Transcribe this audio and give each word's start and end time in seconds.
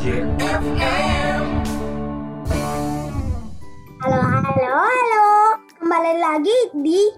Halo, 0.00 0.16
halo, 4.00 4.72
halo. 4.80 5.28
Kembali 5.76 6.12
lagi 6.16 6.56
di 6.72 7.12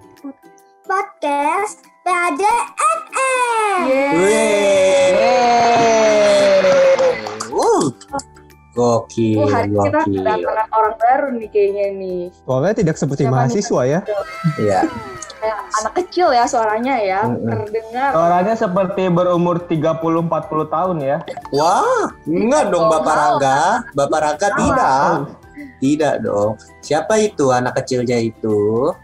podcast 0.83 1.87
PAJFM. 2.03 3.87
Uh, 7.55 7.87
gokil, 8.75 9.39
Oh, 9.39 9.47
hari 9.47 9.71
kita 9.71 10.03
kedatangan 10.03 10.67
orang 10.75 10.97
baru 10.99 11.39
nih 11.39 11.49
kayaknya 11.55 11.87
nih. 11.95 12.35
Soalnya 12.43 12.75
tidak 12.83 12.99
seperti 12.99 13.31
Siapa 13.31 13.47
mahasiswa 13.47 13.83
ya. 13.87 14.03
Iya. 14.59 14.81
Kayak 15.43 15.59
anak 15.75 15.93
kecil 15.99 16.29
ya 16.31 16.47
suaranya 16.47 16.95
ya, 17.03 17.21
Mm-mm. 17.27 17.51
terdengar. 17.67 18.11
Suaranya 18.15 18.55
seperti 18.55 19.03
berumur 19.11 19.59
30-40 19.67 20.71
tahun 20.71 20.97
ya. 21.03 21.19
Wah, 21.51 22.15
enggak 22.23 22.71
dong 22.71 22.87
Bapak. 22.87 23.15
Rangga. 23.19 23.61
Bapak 23.91 24.19
Rangga 24.23 24.49
tidak. 24.55 25.03
Tidak 25.83 26.15
dong. 26.23 26.55
Siapa 26.79 27.19
itu 27.19 27.51
anak 27.51 27.75
kecilnya 27.75 28.23
itu? 28.23 28.95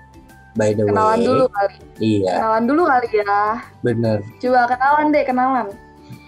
By 0.54 0.78
the 0.78 0.86
way. 0.86 0.94
Kenalan 0.94 1.20
dulu 1.22 1.44
kali. 1.50 1.74
Iya, 1.98 2.34
Kenalan 2.38 2.64
dulu 2.70 2.82
kali 2.86 3.08
ya. 3.10 3.42
bener. 3.82 4.18
Coba 4.38 4.60
kenalan 4.70 5.06
deh, 5.10 5.24
kenalan. 5.26 5.66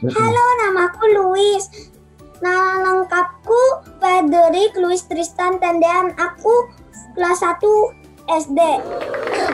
Halo, 0.02 0.44
namaku 0.58 1.04
Luis. 1.14 1.70
Nama 2.40 2.82
lengkapku 2.82 3.62
Frederick 4.02 4.74
Luis 4.74 5.06
Tristan 5.06 5.62
Tendean. 5.62 6.18
Aku 6.18 6.66
kelas 7.14 7.46
1 7.46 7.60
SD. 8.30 8.60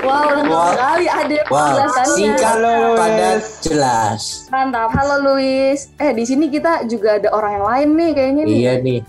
Wow, 0.05 0.37
lengkap 0.37 0.53
Wah. 0.53 0.71
sekali 0.77 1.07
ada 1.09 1.37
penjelasannya. 1.49 2.15
singkat 2.15 2.55
Halo, 2.55 2.69
Luis. 2.69 2.99
padat 2.99 3.41
jelas. 3.65 4.21
Mantap. 4.49 4.91
Halo 4.93 5.17
Luis. 5.25 5.89
Eh, 5.97 6.13
di 6.13 6.23
sini 6.23 6.47
kita 6.47 6.85
juga 6.85 7.17
ada 7.17 7.29
orang 7.33 7.53
yang 7.57 7.67
lain 7.67 7.89
nih 7.97 8.11
kayaknya 8.13 8.43
nih. 8.45 8.59
Iya 8.59 8.73
nih. 8.81 9.01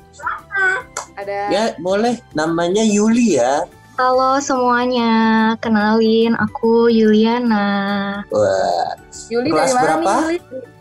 Ada 1.18 1.38
Ya, 1.50 1.64
boleh. 1.78 2.16
Namanya 2.32 2.82
Yuli 2.82 3.36
ya. 3.36 3.66
Halo 3.98 4.38
semuanya, 4.38 5.10
kenalin 5.58 6.38
aku 6.38 6.86
Yuliana. 6.86 8.22
Wah, 8.30 8.94
Yuli 9.28 9.50
kelas 9.50 9.74
dari 9.74 9.74
mana 9.74 9.82
berapa? 9.82 10.14
nih 10.14 10.22
Yuli? 10.22 10.38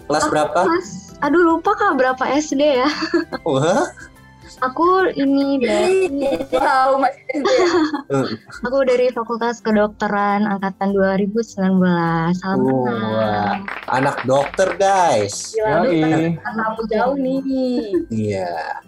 kelas 0.07 0.25
berapa? 0.29 0.61
Kelas, 0.69 0.89
aduh 1.19 1.43
lupa 1.43 1.73
kak 1.73 1.97
berapa 1.97 2.25
SD 2.29 2.61
ya? 2.77 2.89
Wah, 3.49 3.89
Aku 4.57 5.13
ini 5.13 5.61
dari, 5.61 6.09
Wow, 6.49 6.97
masih 6.97 7.21
SD 7.29 7.49
aku 8.65 8.79
dari 8.89 9.13
Fakultas 9.13 9.61
Kedokteran 9.61 10.49
angkatan 10.49 10.97
2019. 10.97 11.77
Salam 12.33 12.65
Oh, 12.65 12.89
kenal. 12.89 13.13
wah. 13.13 13.53
anak 13.93 14.25
dokter 14.25 14.73
guys. 14.81 15.53
Gila, 15.53 15.85
kamu 16.41 16.83
jauh 16.89 17.17
nih. 17.21 17.41
Iya. 18.09 18.81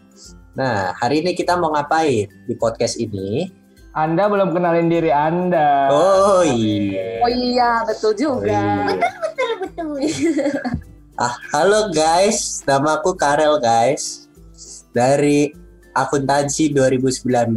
Nah, 0.56 0.96
hari 0.96 1.20
ini 1.20 1.36
kita 1.36 1.54
mau 1.54 1.70
ngapain 1.70 2.32
di 2.48 2.54
podcast 2.56 2.96
ini? 2.96 3.52
Anda 3.92 4.24
belum 4.26 4.56
kenalin 4.56 4.88
diri 4.88 5.12
Anda. 5.12 5.92
Oh 5.92 6.40
iya. 6.42 7.20
Oh 7.20 7.30
iya, 7.30 7.70
betul 7.84 8.16
juga. 8.16 8.88
Betul, 8.88 9.52
betul. 9.60 10.00
Ah, 11.18 11.34
halo 11.50 11.90
guys, 11.90 12.62
namaku 12.64 13.12
Karel 13.12 13.58
guys. 13.58 14.27
Dari 14.98 15.46
akuntansi 15.94 16.74
2019. 16.74 17.54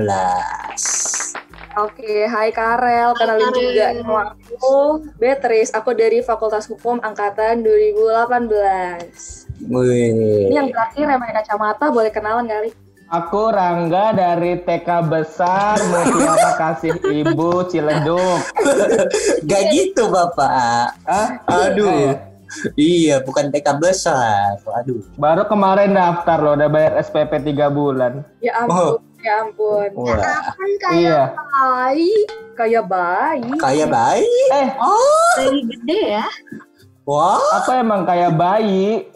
Oke, 1.72 2.28
hai 2.30 2.54
Karel, 2.54 3.18
kenalin 3.18 3.50
Karel. 3.50 3.58
juga 3.58 3.86
nama 3.98 4.38
aku 4.38 5.02
Beatrice, 5.18 5.74
aku 5.74 5.98
dari 5.98 6.22
Fakultas 6.22 6.70
Hukum 6.70 7.02
Angkatan 7.02 7.66
2018. 7.66 9.74
Wih. 9.74 10.54
Ini 10.54 10.54
yang 10.54 10.70
terakhir 10.70 11.02
yang 11.02 11.18
pakai 11.18 11.42
kacamata, 11.42 11.90
boleh 11.90 12.14
kenalan 12.14 12.46
kali? 12.46 12.70
Aku 13.10 13.50
Rangga 13.50 14.14
dari 14.14 14.62
TK 14.62 15.10
Besar 15.10 15.82
Mutiara 15.82 16.62
Kasih 16.62 16.94
Ibu 17.02 17.74
Ciledug. 17.74 18.38
Gak 19.50 19.64
gitu, 19.74 20.14
Bapak. 20.14 20.94
Hah? 21.10 21.42
Aduh. 21.50 22.30
Iya, 22.74 23.20
bukan 23.20 23.48
TK 23.48 23.68
besar. 23.78 24.60
Aduh. 24.76 25.02
Baru 25.16 25.44
kemarin 25.46 25.92
daftar 25.92 26.38
loh, 26.38 26.54
udah 26.54 26.68
bayar 26.68 27.00
SPP 27.00 27.40
3 27.42 27.68
bulan. 27.68 28.24
Ya 28.40 28.60
ampun, 28.60 29.00
ya 29.18 29.34
ampun. 29.42 29.90
Wah, 29.94 30.20
Kan 30.52 30.72
kayak 30.80 30.98
Iya. 30.98 31.22
Bayi, 31.34 32.14
kayak 32.54 32.84
bayi. 32.86 33.52
kayak 33.56 33.88
bayi. 33.88 34.38
Eh, 34.54 34.68
Lagi 35.38 35.62
gede 35.66 36.00
ya? 36.14 36.26
Wah, 37.04 37.40
aku 37.58 37.70
emang 37.74 38.04
kayak 38.04 38.34
bayi. 38.34 39.08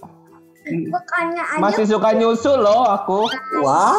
bukannya 0.65 1.43
aja 1.45 1.61
Masih 1.61 1.85
suka 1.85 2.09
nyusul 2.11 2.57
loh 2.57 2.89
aku. 2.89 3.29
wah. 3.61 3.93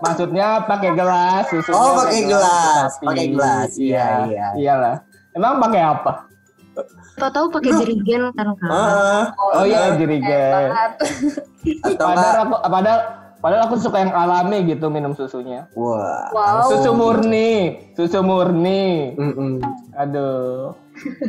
Maksudnya 0.00 0.64
pakai 0.64 0.90
gelas 0.92 1.44
susunya. 1.48 1.76
Oh, 1.76 1.92
pakai 1.98 2.20
gelas, 2.24 2.90
pakai 2.98 3.26
gelas. 3.30 3.70
Iya, 3.76 4.06
iya. 4.26 4.46
Iyalah. 4.54 4.96
Emang 5.34 5.58
pakai 5.58 5.82
apa? 5.82 6.12
Siapa 7.14 7.30
tahu 7.30 7.46
pakai 7.50 7.70
jerigen 7.76 8.34
kan 8.34 8.54
kak? 8.54 8.66
Ah, 8.66 9.22
Oh 9.54 9.62
iya, 9.62 9.94
Eh, 9.94 9.98
jerigen. 9.98 10.70
atau 11.80 12.04
Padahal 12.04 12.34
aku 12.42 12.54
padahal 12.64 13.00
padahal 13.38 13.62
aku 13.66 13.76
suka 13.78 13.98
yang 14.00 14.10
alami 14.10 14.66
gitu 14.66 14.90
minum 14.90 15.14
susunya. 15.14 15.70
Wah. 15.74 16.30
Wow. 16.30 16.66
Susu 16.66 16.90
murni, 16.90 17.50
susu 17.94 18.18
murni. 18.20 19.14
Mm-mm. 19.14 19.62
Aduh. 19.94 20.74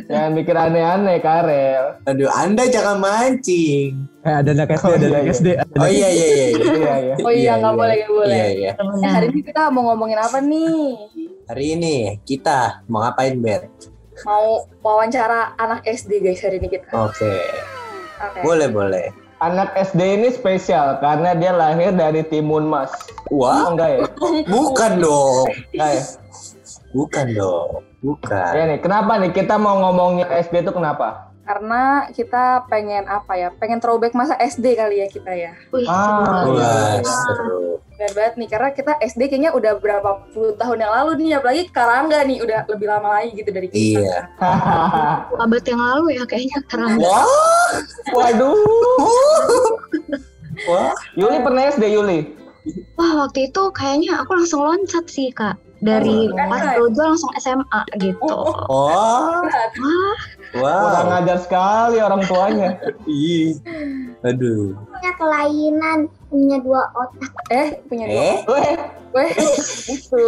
Jangan 0.06 0.30
mikir 0.32 0.54
aneh-aneh, 0.54 1.18
Karel. 1.18 1.98
Aduh, 2.04 2.30
Anda 2.30 2.66
jangan 2.66 2.98
mancing. 2.98 4.06
Eh, 4.22 4.34
ada 4.34 4.50
anak 4.50 4.70
SD, 4.72 4.86
Oh, 4.86 4.94
ada 4.94 4.98
iya, 5.00 5.10
anak 5.10 5.22
iya. 5.22 5.32
SD. 5.32 5.48
Oh 5.76 5.88
iya 5.88 6.08
iya 6.08 6.26
iya. 6.26 6.46
iya. 6.46 6.46
Iya, 6.56 6.94
iya. 6.96 7.14
Oh 7.22 7.32
iya, 7.32 7.52
nggak 7.58 7.74
boleh, 7.74 7.94
nggak 7.96 8.12
boleh. 8.12 8.34
Iya 8.34 8.46
iya. 8.50 8.72
Eh, 8.78 9.10
hari 9.10 9.26
ini 9.30 9.40
kita 9.42 9.62
mau 9.70 9.82
ngomongin 9.86 10.18
apa 10.18 10.38
nih? 10.38 10.78
Hari 11.46 11.64
ini 11.78 11.94
kita 12.22 12.82
mau 12.86 13.02
ngapain, 13.02 13.38
Bet? 13.38 13.62
Mau 14.24 14.64
wawancara 14.80 15.52
anak 15.56 15.84
SD 15.84 16.24
guys 16.24 16.40
hari 16.40 16.56
ini 16.56 16.72
kita. 16.72 16.88
Oke. 16.94 17.36
Oke. 18.16 18.40
Boleh 18.40 18.68
boleh. 18.70 19.06
Anak 19.36 19.76
SD 19.76 20.00
ini 20.16 20.32
spesial 20.32 20.96
karena 20.96 21.36
dia 21.36 21.52
lahir 21.52 21.92
dari 21.92 22.24
Timun 22.24 22.64
Mas. 22.64 22.88
Oh, 23.28 23.44
Wah, 23.44 23.68
enggak 23.68 23.90
ya? 23.92 24.00
bukan 24.48 24.92
dong. 24.96 25.44
Enggak 25.76 25.90
ya? 25.92 26.02
Bukan 26.96 27.26
dong. 27.36 27.68
Bukan. 28.00 28.50
Ya 28.56 28.64
nih, 28.64 28.80
kenapa 28.80 29.20
nih 29.20 29.36
kita 29.36 29.60
mau 29.60 29.76
ngomongin 29.76 30.24
SD 30.24 30.64
itu 30.64 30.72
kenapa? 30.72 31.28
Karena 31.44 32.08
kita 32.10 32.64
pengen 32.66 33.04
apa 33.06 33.36
ya? 33.36 33.52
Pengen 33.52 33.78
throwback 33.78 34.16
masa 34.16 34.40
SD 34.40 34.72
kali 34.72 35.04
ya 35.04 35.06
kita 35.12 35.30
ya. 35.36 35.52
Wih, 35.68 35.84
Ah, 35.84 36.48
seru. 37.04 37.84
Iya. 37.96 38.12
Benar 38.12 38.12
banget 38.12 38.34
nih 38.36 38.48
karena 38.52 38.68
kita 38.76 38.92
SD 39.00 39.20
kayaknya 39.32 39.50
udah 39.56 39.72
berapa 39.80 40.10
puluh 40.36 40.52
tahun 40.60 40.84
yang 40.84 40.92
lalu 40.92 41.10
nih 41.16 41.40
apalagi 41.40 41.62
Karangga 41.72 42.20
nih 42.28 42.38
udah 42.44 42.60
lebih 42.68 42.86
lama 42.92 43.08
lagi 43.08 43.30
gitu 43.32 43.50
dari 43.52 43.68
kita. 43.72 44.00
Iya. 44.04 44.16
abad 45.44 45.64
yang 45.64 45.80
lalu 45.80 46.06
ya 46.20 46.24
kayaknya 46.28 46.58
karena 46.68 46.86
Wah. 47.00 47.72
Waduh. 48.12 48.56
Wah. 50.68 50.92
Yuli 51.16 51.38
pernah 51.40 51.62
SD 51.72 51.84
Yuli? 51.96 52.20
wah 52.98 53.22
waktu 53.22 53.46
itu 53.46 53.62
kayaknya 53.70 54.26
aku 54.26 54.34
langsung 54.34 54.66
loncat 54.66 55.06
sih 55.06 55.30
kak 55.30 55.54
dari 55.86 56.26
Oh, 56.26 56.48
pas 56.50 56.74
dojo 56.74 56.98
langsung 57.14 57.30
SMA 57.38 57.80
gitu. 58.02 58.26
Wah. 58.66 59.38
Wah, 60.54 60.78
Kurang 60.84 61.08
Wow. 61.08 61.18
ajar 61.20 61.38
sekali 61.38 61.96
orang 61.98 62.22
tuanya. 62.24 62.68
Ih. 63.04 63.58
Aduh. 64.22 64.74
punya 64.86 65.12
kelainan, 65.14 65.98
punya 66.26 66.56
dua 66.60 66.82
otak. 66.92 67.32
Eh 67.48 67.68
punya 67.84 68.04
dua. 68.06 68.20
Eh? 68.20 68.36
Weh, 68.44 68.72
Weh, 69.12 69.30
itu. 69.88 70.26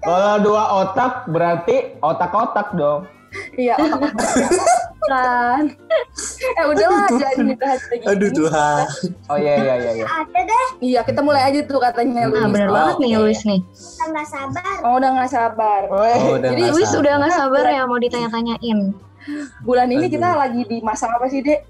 kalau 0.00 0.34
dua 0.40 0.62
otak 0.80 1.26
berarti 1.26 1.96
otak-otak 1.98 2.72
dong. 2.72 3.06
Iya, 3.54 3.74
otak 3.76 4.14
kan. 5.06 5.62
Eh 6.36 6.64
udahlah 6.66 7.06
jangan 7.12 7.46
dibahas 7.46 7.82
lagi. 7.86 8.04
Aduh 8.08 8.30
Tuhan. 8.32 8.84
Oh 9.28 9.36
iya 9.36 9.54
iya 9.54 9.74
iya. 9.76 9.90
iya. 9.94 10.06
Ada 10.08 10.40
deh, 10.42 10.66
Iya, 10.80 11.00
kita 11.04 11.20
mulai 11.20 11.44
aja 11.44 11.60
tuh 11.62 11.78
katanya 11.78 12.26
nah 12.26 12.42
Luis. 12.42 12.50
bener 12.50 12.68
Oh, 12.68 12.74
banget 12.74 12.96
nih. 12.98 13.10
Luis 13.20 13.40
nih. 13.44 13.60
kita 13.62 14.04
nggak 14.08 14.26
sabar. 14.26 14.76
Oh, 14.82 14.92
udah 14.96 15.10
nggak 15.12 15.30
sabar. 15.30 15.80
Oh, 15.86 16.02
udah 16.34 16.48
Jadi 16.48 16.62
Luis 16.70 16.88
sabar. 16.88 17.00
udah 17.02 17.12
nggak 17.14 17.34
sabar 17.34 17.64
ya 17.68 17.82
mau 17.84 17.98
ditanya-tanyain. 17.98 18.78
Bulan 19.62 19.88
ini 19.90 20.06
Aduh. 20.06 20.12
kita 20.14 20.28
lagi 20.38 20.62
di 20.66 20.78
masa 20.82 21.10
apa 21.10 21.26
sih, 21.26 21.42
Dek? 21.42 21.60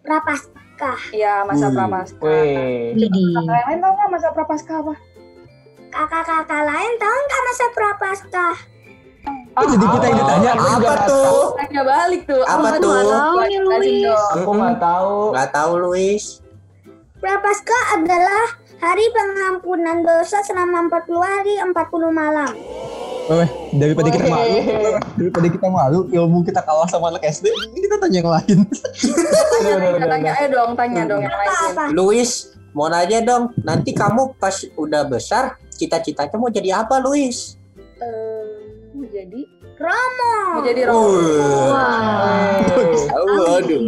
Prapaskah. 0.00 1.00
Iya, 1.10 1.44
masa 1.44 1.68
Wih. 1.68 1.76
prapaskah. 1.76 2.42
Widih. 2.96 3.30
Kakak 3.36 3.62
lain 3.66 3.78
tau 3.82 3.92
nggak 3.92 4.10
masa 4.10 4.28
prapaskah 4.32 4.76
apa? 4.80 4.94
Kakak-kakak 5.90 6.62
lain 6.64 6.92
tahu 6.96 7.18
nggak 7.18 7.42
masa 7.46 7.64
prapaskah? 7.74 8.56
Oh, 9.58 9.66
jadi 9.66 9.82
kita 9.82 10.06
yang 10.06 10.18
ditanya. 10.22 10.50
Juga 10.56 10.90
Apa 10.94 10.94
tuh? 11.10 11.42
Tanya 11.58 11.82
balik 11.82 12.22
tuh. 12.24 12.42
Apa 12.46 12.68
tuh? 12.78 12.94
Tahu 12.94 13.36
nih 13.44 13.60
Luis. 13.60 14.22
Aku 14.38 14.50
nggak 14.54 14.76
tahu. 14.78 15.14
Nggak 15.34 15.50
tahu 15.50 15.72
Luis. 15.90 16.24
Prapaskah 17.20 18.00
adalah 18.00 18.44
hari 18.80 19.04
pengampunan 19.12 20.00
dosa 20.00 20.40
selama 20.40 20.88
40 20.88 21.20
hari 21.20 21.54
40 21.60 21.76
malam. 22.08 22.52
Weh, 23.30 23.50
daripada 23.78 24.10
kita 24.10 24.26
malu, 24.26 24.58
daripada 25.14 25.46
kita 25.46 25.66
malu, 25.70 25.98
ilmu 26.10 26.42
kita 26.42 26.66
kalah 26.66 26.90
sama 26.90 27.14
anak 27.14 27.22
SD, 27.30 27.46
ini 27.46 27.78
kita 27.86 28.02
tanya 28.02 28.16
yang 28.18 28.30
lain. 28.34 28.58
Tanya 30.02 30.34
dong, 30.50 30.70
tanya 30.74 31.02
dong 31.06 31.22
yang 31.22 31.38
lain. 31.38 31.94
Luis, 31.94 32.58
mau 32.74 32.90
nanya 32.90 33.22
dong, 33.22 33.54
nanti 33.62 33.94
kamu 33.94 34.34
pas 34.34 34.58
udah 34.74 35.06
besar, 35.06 35.54
cita-citanya 35.70 36.34
mau 36.42 36.50
jadi 36.50 36.82
apa, 36.82 36.98
Luis? 36.98 37.54
Eh, 38.02 38.98
mau 38.98 39.06
jadi 39.06 39.40
Romo. 39.80 40.34
mau 40.50 40.62
jadi 40.66 40.82
Romo. 40.84 41.22
Wah. 41.70 42.60
Waduh. 43.14 43.80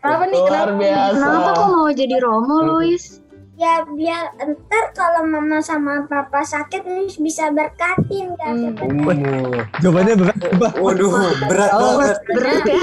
Kenapa 0.00 0.24
nih? 0.26 0.40
Luar 0.42 0.50
Kenapa? 0.50 0.80
biasa. 0.80 1.14
Kenapa 1.14 1.50
kok 1.54 1.68
mau 1.70 1.90
jadi 1.94 2.16
Romo, 2.18 2.56
Luis? 2.72 3.21
Ya 3.62 3.86
biar 3.86 4.34
ntar 4.42 4.90
kalau 4.90 5.22
mama 5.22 5.62
sama 5.62 6.02
papa 6.04 6.42
sakit 6.42 6.82
Luis 6.82 7.14
bisa 7.14 7.46
berkatin 7.48 8.34
kan. 8.34 8.74
Hmm. 8.74 9.06
Oh. 9.06 9.54
Jawabannya 9.78 10.14
berat, 10.18 10.36
Bah. 10.58 10.72
Waduh, 10.74 11.10
berat 11.46 11.70
banget. 11.70 12.16
Berat 12.26 12.62
ya? 12.66 12.78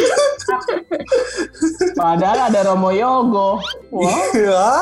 Padahal 1.93 2.39
ada 2.47 2.59
Romo 2.63 2.89
Yogo. 2.91 3.59
Wah, 3.91 4.23
Ya, 4.31 4.79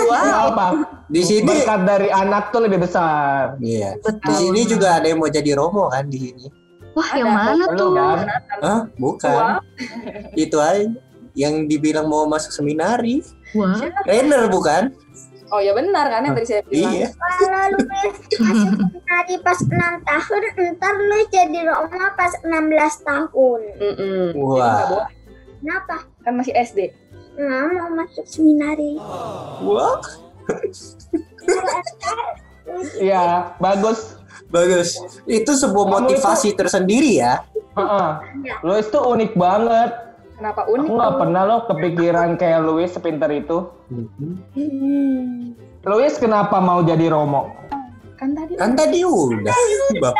Wow. 0.00 0.54
apa? 0.54 0.66
di 1.10 1.20
sini 1.20 1.44
Berkat 1.44 1.82
dari 1.82 2.08
anak 2.08 2.54
tuh 2.54 2.62
lebih 2.62 2.78
besar. 2.80 3.58
Iya. 3.58 3.98
Di 3.98 4.04
Betul. 4.06 4.32
sini 4.38 4.60
juga 4.64 4.96
ada 4.96 5.10
yang 5.10 5.18
mau 5.18 5.28
jadi 5.28 5.50
Romo 5.52 5.90
kan 5.90 6.06
di 6.06 6.18
sini. 6.20 6.46
Wah, 6.94 7.10
yang 7.12 7.28
Ada. 7.28 7.42
mana 7.52 7.64
Lu 7.66 7.76
tuh? 7.76 7.90
kan? 7.92 8.18
Hah? 8.62 8.80
Bukan. 8.94 9.34
Wah. 9.34 9.58
Itu 10.34 10.56
aja 10.56 10.86
yang 11.34 11.66
dibilang 11.66 12.06
mau 12.06 12.24
masuk 12.24 12.50
seminari. 12.50 13.20
Wah, 13.52 13.76
Trainer 14.02 14.48
bukan? 14.48 14.90
Oh 15.48 15.58
ya 15.58 15.72
benar 15.72 16.06
kan 16.06 16.22
yang 16.22 16.36
tadi 16.36 16.46
saya 16.46 16.62
bilang. 16.64 16.92
Iya. 16.92 17.08
Kalau 17.40 17.80
masih 17.88 18.36
seminari 18.36 19.34
pas 19.40 19.58
6 19.58 19.72
tahun, 20.04 20.40
ntar 20.76 20.94
Luis 21.00 21.26
jadi 21.32 21.58
Romo 21.64 22.04
pas 22.12 22.32
16 22.44 23.00
tahun. 23.00 23.60
Mm-mm. 23.80 24.24
Jadi 24.32 24.38
Wah. 24.38 24.84
boleh. 24.86 25.08
Kenapa? 25.58 25.96
Kan 26.20 26.32
masih 26.36 26.52
SD. 26.52 26.78
Nggak 27.34 27.62
mau 27.72 27.88
masuk 27.96 28.24
seminari. 28.26 28.92
Wah, 29.62 29.98
Iya, 33.00 33.56
bagus. 33.56 34.20
bagus. 34.48 35.00
Itu 35.24 35.52
sebuah 35.52 35.88
motivasi 35.88 36.52
tersendiri 36.52 37.16
ya. 37.16 37.44
Heeh. 37.72 38.10
Luis 38.60 38.86
tuh 38.88 39.02
unik 39.08 39.32
banget. 39.34 39.90
Kenapa 40.38 40.62
Aku 40.62 40.70
unik? 40.78 40.86
nggak 40.94 41.14
pernah 41.18 41.42
loh 41.42 41.60
kepikiran 41.66 42.30
kayak 42.38 42.62
Luis 42.62 42.94
sepinter 42.94 43.26
itu. 43.34 43.66
Hmm. 43.90 45.58
Luis 45.82 46.14
kenapa 46.14 46.62
mau 46.62 46.78
jadi 46.80 47.10
Romo? 47.10 47.50
Kan 48.14 48.34
tadi 48.34 48.54
Kan 48.54 48.74
tadi 48.74 49.02
udah. 49.02 49.54
Bap. 49.98 50.14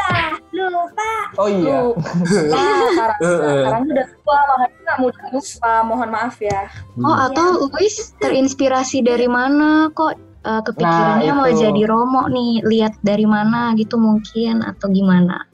Lupa. 0.51 1.13
Oh 1.39 1.47
iya. 1.47 1.87
lupa 1.87 2.03
sekarang. 2.91 3.19
Sekarang 3.23 3.83
udah 3.87 4.07
tua 4.11 4.39
makanya 4.43 4.79
nggak 4.83 4.99
mudah 4.99 5.27
lupa. 5.31 5.73
Mohon 5.87 6.09
maaf 6.11 6.37
ya. 6.43 6.61
Oh, 6.99 7.15
atau 7.15 7.47
Luis 7.71 8.11
terinspirasi 8.19 9.07
dari 9.07 9.31
mana 9.31 9.87
kok 9.95 10.19
eh, 10.43 10.63
kepikirannya 10.67 11.31
Nah, 11.31 11.39
mau 11.39 11.51
jadi 11.51 11.83
Romo 11.87 12.27
nih? 12.27 12.67
Lihat 12.67 12.99
dari 13.07 13.27
mana 13.27 13.71
gitu 13.79 13.95
mungkin 13.95 14.67
atau 14.67 14.91
gimana? 14.91 15.47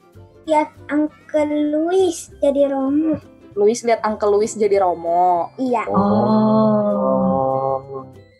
Lihat 0.45 0.69
Uncle 0.89 1.53
Luis 1.69 2.33
jadi 2.41 2.69
Romo. 2.69 3.17
Luis 3.55 3.83
lihat 3.87 4.03
Uncle 4.03 4.35
Luis 4.35 4.53
jadi 4.53 4.83
Romo. 4.83 5.49
Iya. 5.55 5.87
Oh. 5.87 7.79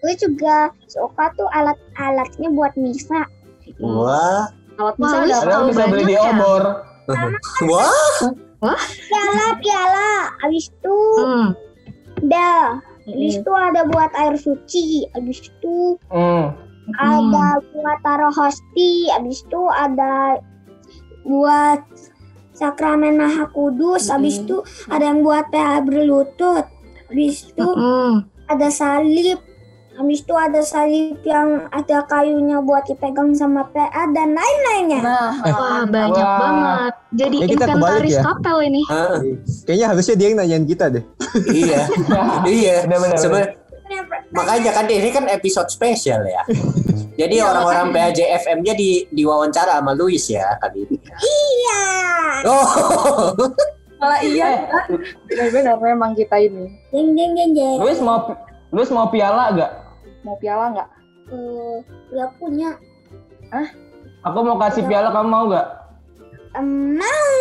Luis 0.03 0.19
juga 0.21 0.69
suka 0.85 1.31
tuh 1.33 1.47
alat-alatnya 1.49 2.51
buat 2.51 2.75
misa. 2.75 3.25
Wah. 3.81 4.51
Alat 4.75 4.95
Wah, 4.99 5.07
bisa 5.07 5.17
Luis 5.23 5.39
ada. 5.39 5.63
Bisa 5.71 5.83
beli 5.87 6.03
di 6.05 6.15
ya. 6.19 6.35
obor. 6.35 6.63
Wah. 7.71 8.75
Piala, 9.07 9.47
piala. 9.63 10.11
Abis 10.43 10.67
itu 10.69 10.97
Hmm. 11.23 11.49
bel. 12.21 12.67
Abis 13.07 13.39
itu 13.39 13.51
ada 13.55 13.81
buat 13.87 14.11
air 14.19 14.35
suci. 14.35 15.07
Abis 15.15 15.47
itu 15.47 15.95
Hmm. 16.11 16.51
ada 16.99 17.63
buat 17.71 17.97
taruh 18.03 18.33
hosti. 18.35 19.07
Abis 19.15 19.47
itu 19.47 19.61
ada 19.71 20.37
buat 21.25 21.81
sakramen 22.55 23.13
maha 23.13 23.45
kudus. 23.47 24.07
Abis 24.07 24.39
Mm-mm. 24.39 24.45
itu 24.47 24.57
ada 24.87 25.03
yang 25.05 25.19
buat 25.21 25.51
PA 25.51 25.77
berlutut. 25.79 26.65
Abis 27.05 27.51
itu 27.51 27.67
Hmm. 27.67 28.25
ada 28.47 28.67
salib. 28.67 29.37
Habis 29.95 30.27
itu 30.27 30.35
ada 30.35 30.59
salib 30.59 31.23
yang 31.23 31.71
ada 31.71 32.03
kayunya 32.03 32.59
buat 32.59 32.83
dipegang 32.83 33.31
sama 33.31 33.63
PA 33.69 34.11
dan 34.11 34.35
lain-lainnya. 34.35 34.99
Nah, 34.99 35.31
Wah, 35.39 35.83
banyak 35.87 36.19
Wah. 36.19 36.35
banget. 36.37 36.93
Jadi 37.15 37.35
Ya, 37.37 37.47
inventaris 37.47 38.11
ya. 38.11 38.21
kapel 38.21 38.57
ini. 38.67 38.81
Ah, 38.91 39.23
Kayaknya 39.63 39.87
harusnya 39.87 40.15
dia 40.19 40.27
yang 40.27 40.37
nanyain 40.37 40.65
kita 40.67 40.85
deh. 40.91 41.03
iya. 41.47 41.87
iya. 42.59 42.75
Bener-bener. 42.83 43.55
Makanya 44.33 44.71
kan 44.73 44.85
ini 44.89 45.09
kan 45.13 45.25
episode 45.29 45.69
spesial 45.69 46.25
ya. 46.25 46.43
Jadi 47.19 47.39
Iya, 47.39 47.47
orang-orang 47.47 47.95
PAJFM-nya 47.95 48.73
di 48.75 49.07
diwawancara 49.07 49.79
sama 49.79 49.95
Luis 49.95 50.27
ya 50.27 50.57
kali 50.59 50.83
ini. 50.83 50.97
Iya. 51.23 51.81
Oh. 52.43 52.67
malah 54.01 54.19
iya. 54.19 54.67
Benar-benar 55.31 55.79
memang 55.79 56.11
kita 56.13 56.35
ini. 56.37 56.75
Ding 56.91 57.15
ding 57.15 57.31
ding 57.33 57.51
ding. 57.55 57.77
Luis 57.79 58.03
mau 58.03 58.35
Luis 58.75 58.91
mau 58.91 59.07
piala 59.07 59.55
gak? 59.55 59.71
Mau 60.27 60.35
piala 60.35 60.75
nggak? 60.75 60.89
Eh, 61.31 61.77
ya 62.13 62.25
punya 62.37 62.75
Aku 64.25 64.41
mau 64.43 64.59
kasih 64.59 64.83
piala 64.83 65.15
kamu 65.15 65.29
mau 65.31 65.45
gak? 65.47 65.67
em, 66.55 66.97
mau. 66.99 67.39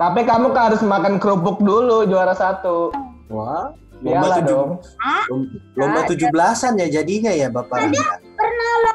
Tapi 0.00 0.20
kamu 0.24 0.52
kan 0.56 0.72
harus 0.72 0.82
makan 0.84 1.20
kerupuk 1.20 1.60
dulu 1.60 2.08
juara 2.08 2.32
satu. 2.32 2.92
Wah. 3.28 3.72
Lomba 4.02 4.26
tujuh, 4.42 4.62
lomba 5.78 6.00
tujuh 6.10 6.28
belasan 6.34 6.74
ya 6.78 6.90
jadinya 6.90 7.30
ya 7.30 7.46
Bapak. 7.48 7.78
Randa. 7.78 8.18
Pernah 8.34 8.70
lo 8.82 8.92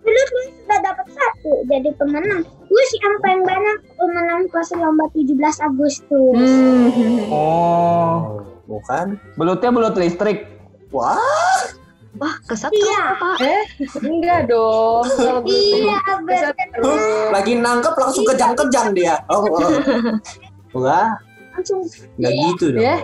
dulu 0.00 0.22
Luis 0.32 0.50
sudah 0.64 0.80
dapat 0.80 1.06
satu 1.12 1.52
jadi 1.68 1.90
pemenang. 2.00 2.42
Luis 2.72 2.90
yang 2.96 3.16
paling 3.20 3.42
banyak 3.44 3.78
pemenang 4.00 4.42
pas 4.48 4.68
lomba 4.72 5.04
17 5.12 5.36
Agustus. 5.68 6.36
Hmm. 6.40 7.28
Oh. 7.28 8.40
Bukan? 8.70 9.18
Belutnya 9.36 9.70
belut 9.74 9.98
listrik. 9.98 10.46
Wah. 10.94 11.18
Wah, 12.18 12.34
kesat 12.46 12.74
Iya. 12.74 13.02
Pak. 13.18 13.36
Eh, 13.38 13.64
enggak 14.02 14.50
dong. 14.50 15.06
Kalau 15.06 15.42
Iya, 15.46 15.98
betul. 16.26 17.30
Lagi 17.30 17.52
nangkep 17.58 17.94
langsung 17.94 18.24
kejang-kejang 18.26 18.88
dia. 18.94 19.14
Oh. 19.30 19.46
oh. 19.46 19.70
Wah, 20.80 21.18
Langsung 21.50 21.80
nggak 22.16 22.32
gitu 22.32 22.64
dong. 22.72 22.82
Ya. 22.82 22.96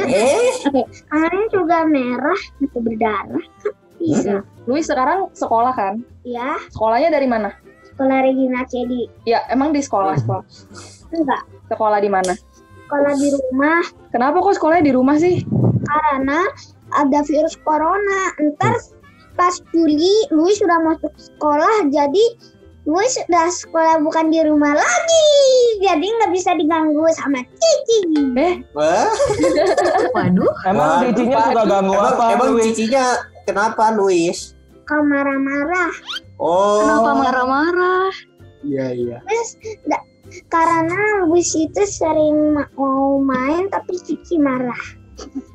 Eh, 0.00 0.52
tangannya 1.10 1.46
juga 1.52 1.76
merah 1.84 2.40
atau 2.60 2.80
berdarah. 2.80 3.44
Bisa. 3.96 4.42
Luis 4.66 4.86
sekarang 4.86 5.30
sekolah 5.32 5.70
kan? 5.72 6.02
Ya, 6.22 6.58
Sekolahnya 6.70 7.10
dari 7.10 7.26
mana? 7.26 7.54
sekolah 7.92 8.24
Regina 8.24 8.64
Cedi. 8.66 9.04
Ya, 9.22 9.44
emang 9.46 9.70
di 9.70 9.78
sekolah 9.78 10.16
sekolah. 10.16 10.42
Enggak, 11.12 11.42
Sekolah 11.68 12.00
di 12.00 12.08
mana? 12.08 12.32
sekolah 12.82 13.14
di 13.16 13.28
rumah 13.32 13.80
Kenapa 14.12 14.36
kok 14.40 14.52
sekolahnya 14.52 14.84
di 14.84 14.92
rumah 14.92 15.16
sih? 15.16 15.44
karena 15.82 16.40
ada 16.90 17.20
virus 17.22 17.56
corona. 17.62 18.32
Ntar 18.36 18.80
pas 19.32 19.54
Juli, 19.72 20.28
Luis 20.28 20.56
sudah 20.56 20.76
masuk 20.80 21.12
sekolah, 21.16 21.88
jadi 21.88 22.24
Luis 22.82 23.14
sudah 23.14 23.46
sekolah 23.46 24.02
bukan 24.02 24.34
di 24.34 24.42
rumah 24.42 24.74
lagi. 24.74 25.28
Jadi 25.78 26.02
nggak 26.02 26.32
bisa 26.34 26.50
diganggu 26.58 27.06
sama 27.14 27.38
Cici. 27.46 27.98
Eh, 28.34 28.54
wah. 28.74 29.06
Waduh, 30.18 30.50
Emang 30.66 31.06
Waduh, 31.06 31.14
cicinya 31.14 31.38
suka 31.46 31.62
ganggu 31.62 31.94
Emang, 31.94 32.10
apa? 32.10 32.24
emang 32.34 32.48
Luis? 32.52 32.64
cicinya 32.74 33.04
kenapa 33.46 33.84
Luis? 33.94 34.38
Kau 34.82 34.98
marah-marah. 35.06 35.92
Oh. 36.42 36.82
kenapa 36.82 37.10
marah-marah? 37.14 38.10
Iya 38.66 38.86
iya. 38.90 39.18
Karena 40.50 41.22
Luis 41.28 41.54
itu 41.54 41.82
sering 41.86 42.58
ma- 42.58 42.72
mau 42.74 43.22
main 43.22 43.70
tapi 43.70 43.94
Cici 44.02 44.42
marah. 44.42 44.98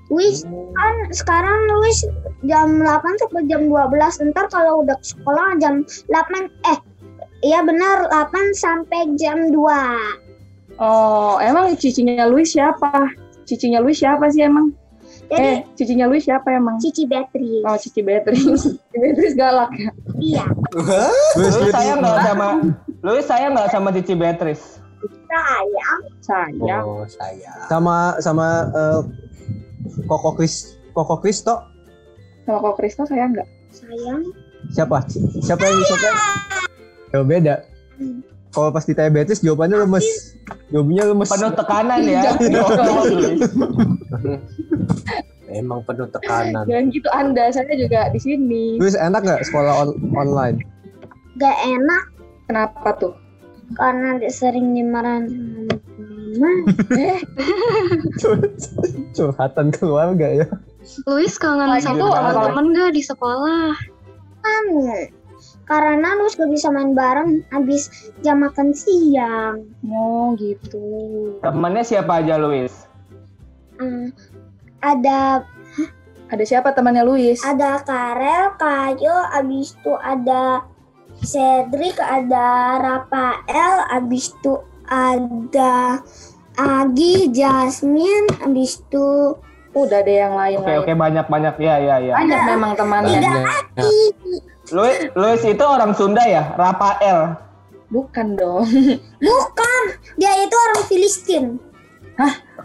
Luis 0.07 0.47
kan 0.47 0.95
sekarang 1.11 1.59
Luis 1.75 2.07
jam 2.47 2.79
8 2.79 2.87
sampai 3.19 3.43
jam 3.51 3.67
12 3.67 4.31
ntar 4.31 4.47
kalau 4.47 4.79
udah 4.79 4.95
sekolah 5.03 5.59
jam 5.59 5.83
8 6.07 6.71
eh 6.71 6.79
iya 7.39 7.61
benar 7.61 8.09
8 8.09 8.33
sampai 8.53 9.13
jam 9.15 9.49
2 9.49 9.57
oh, 10.77 11.37
emang 11.39 11.73
cicinya 11.75 12.25
Luis 12.25 12.51
siapa? 12.51 13.09
Cicinya 13.43 13.79
Luis 13.79 13.97
siapa 13.97 14.27
sih 14.27 14.43
emang? 14.43 14.73
jadi 15.27 15.59
Eh, 15.59 15.75
cicinya 15.75 16.07
Luis 16.07 16.23
siapa 16.23 16.51
emang? 16.51 16.79
Cici 16.79 17.03
Beatrice 17.03 17.63
Oh, 17.63 17.75
Cici 17.75 17.99
Beatrice. 17.99 18.47
Cici 18.79 18.95
Beatrice 18.95 19.35
galak 19.35 19.71
ya. 19.73 19.91
iya 20.17 20.45
Luis, 21.35 21.53
sayang 21.69 21.99
nggak 21.99 22.19
sama 22.23 22.47
Luis 23.01 23.25
sayang 23.25 23.51
nggak 23.51 23.69
sama 23.69 23.89
Cici 23.91 24.13
Beatrice? 24.13 24.79
sayang 25.27 25.99
Sayang. 26.23 26.83
Oh, 26.83 27.03
saya. 27.05 27.53
sama 27.67 27.95
sama 28.19 28.47
eh, 28.71 28.99
Koko 30.03 30.33
Kris 30.33 30.75
Koko 30.91 31.19
Kristo 31.19 31.63
Sama 32.43 32.63
kok 32.63 32.75
Kristo 32.75 33.03
sayang 33.03 33.31
nggak? 33.31 33.47
sayang 33.69 34.21
siapa 34.67 35.03
siapa 35.39 35.63
yang 35.63 35.79
siapa 35.81 36.09
oh, 37.15 37.23
beda 37.23 37.63
kalau 38.57 38.73
pas 38.73 38.81
ditanya 38.89 39.13
Beatrice 39.13 39.45
jawabannya 39.45 39.85
lemes. 39.85 40.33
Jawabannya 40.73 41.03
lemes. 41.13 41.29
Penuh 41.29 41.51
tekanan 41.53 42.01
ya. 42.09 42.21
Emang 45.61 45.85
penuh 45.85 46.09
tekanan. 46.09 46.65
Jangan 46.65 46.85
gitu 46.89 47.09
Anda, 47.13 47.53
saya 47.53 47.69
juga 47.77 48.09
di 48.09 48.17
sini. 48.17 48.81
Terus 48.81 48.97
enak 48.97 49.21
nggak 49.21 49.45
sekolah 49.45 49.73
on- 49.85 49.99
online? 50.17 50.65
Gak 51.37 51.53
enak 51.69 52.03
Kenapa 52.47 52.95
tuh? 52.97 53.13
karena 53.75 54.15
dia 54.15 54.31
sering 54.31 54.71
dimarahin 54.71 55.27
sama 55.27 55.75
mama. 56.39 56.51
Eh, 56.95 57.19
Curhatan 59.15 59.75
keluarga 59.75 60.27
ya. 60.31 60.47
Luis 61.03 61.35
kangen 61.35 61.75
sama 61.83 62.15
teman-teman 62.15 62.71
gak 62.71 62.95
di 62.95 63.03
sekolah? 63.03 63.75
Kan 64.39 64.63
karena 65.67 66.15
lu 66.15 66.31
gak 66.31 66.47
bisa 66.47 66.71
main 66.71 66.95
bareng 66.95 67.43
habis 67.51 67.91
jam 68.23 68.39
makan 68.39 68.71
siang. 68.71 69.67
mau 69.83 70.31
gitu. 70.39 70.79
Temennya 71.43 71.83
siapa 71.83 72.23
aja 72.23 72.39
Luis? 72.39 72.87
Hmm, 73.77 74.09
ada 74.79 75.43
Ada 76.27 76.43
siapa 76.43 76.75
temannya 76.75 77.07
Luis? 77.07 77.39
ada 77.39 77.79
Karel, 77.87 78.51
Kayo, 78.59 79.15
abis 79.31 79.79
itu 79.79 79.93
ada 79.95 80.59
Cedric, 81.23 81.95
ada 82.03 82.75
Rafael, 82.83 83.87
abis 83.95 84.35
itu 84.35 84.59
ada 84.91 86.03
Agi, 86.59 87.31
Jasmine, 87.31 88.27
abis 88.43 88.83
itu 88.83 89.39
Udah 89.71 90.01
ada 90.01 90.09
yang 90.09 90.33
lain 90.33 90.57
Oke 90.57 90.73
oke 90.83 90.91
banyak 90.97 91.25
banyak 91.29 91.55
ya 91.61 91.75
ya 91.77 91.95
ya. 92.01 92.13
Banyak 92.17 92.41
memang 92.49 92.71
temannya. 92.73 93.21
Luis 94.71 95.07
Luis 95.15 95.41
itu 95.47 95.63
orang 95.63 95.91
Sunda 95.95 96.23
ya? 96.27 96.51
Rafael. 96.59 97.35
Bukan 97.87 98.35
dong. 98.35 98.67
bukan 99.27 99.81
dia 100.19 100.33
itu 100.43 100.55
orang 100.55 100.81
Filistin 100.91 101.45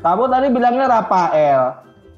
Kamu 0.03 0.25
tadi 0.33 0.47
bilangnya 0.49 0.89
Rafael. 0.89 1.61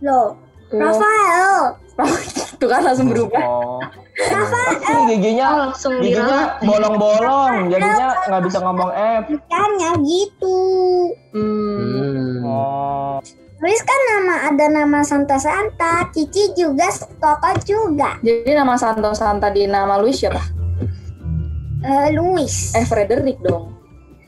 loh. 0.00 0.38
Rafael, 0.74 1.78
tuh 2.60 2.68
kan 2.70 2.82
langsung 2.82 3.10
berubah. 3.12 3.44
Oh. 3.44 3.78
Tapi 4.14 5.14
giginya 5.14 5.46
Oh, 5.50 5.58
langsung 5.68 5.92
giginya 6.02 6.58
bolong-bolong, 6.62 7.70
jadinya 7.70 8.14
nggak 8.26 8.42
bisa 8.46 8.58
ngomong 8.62 8.90
F. 8.94 9.22
makanya 9.30 9.90
gitu. 10.02 10.58
Hmm. 11.34 12.42
Oh. 12.42 13.18
Terus 13.64 13.80
kan 13.80 13.96
nama 14.12 14.52
ada 14.52 14.66
nama 14.68 15.00
Santa 15.00 15.40
Santa, 15.40 16.12
Cici 16.12 16.52
juga, 16.52 16.84
Koko 17.16 17.48
juga, 17.64 18.20
Jadi 18.20 18.52
nama 18.52 18.76
Santo 18.76 19.16
Santa 19.16 19.48
di 19.48 19.64
nama 19.64 19.96
Luis 19.96 20.20
siapa? 20.20 20.36
Eh, 21.80 22.12
Louis. 22.12 22.52
Eh 22.76 22.84
Frederick 22.84 23.40
dong. 23.40 23.72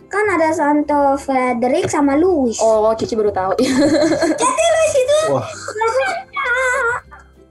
Kan 0.09 0.25
ada 0.33 0.57
Santo 0.57 1.21
Frederick 1.21 1.85
sama 1.93 2.17
Louis. 2.17 2.57
Oh, 2.65 2.89
Cici 2.97 3.13
baru 3.13 3.29
tahu. 3.29 3.61
Jadi 4.41 4.65
Louis 4.73 4.95
itu 5.05 5.21
Wah. 5.29 5.45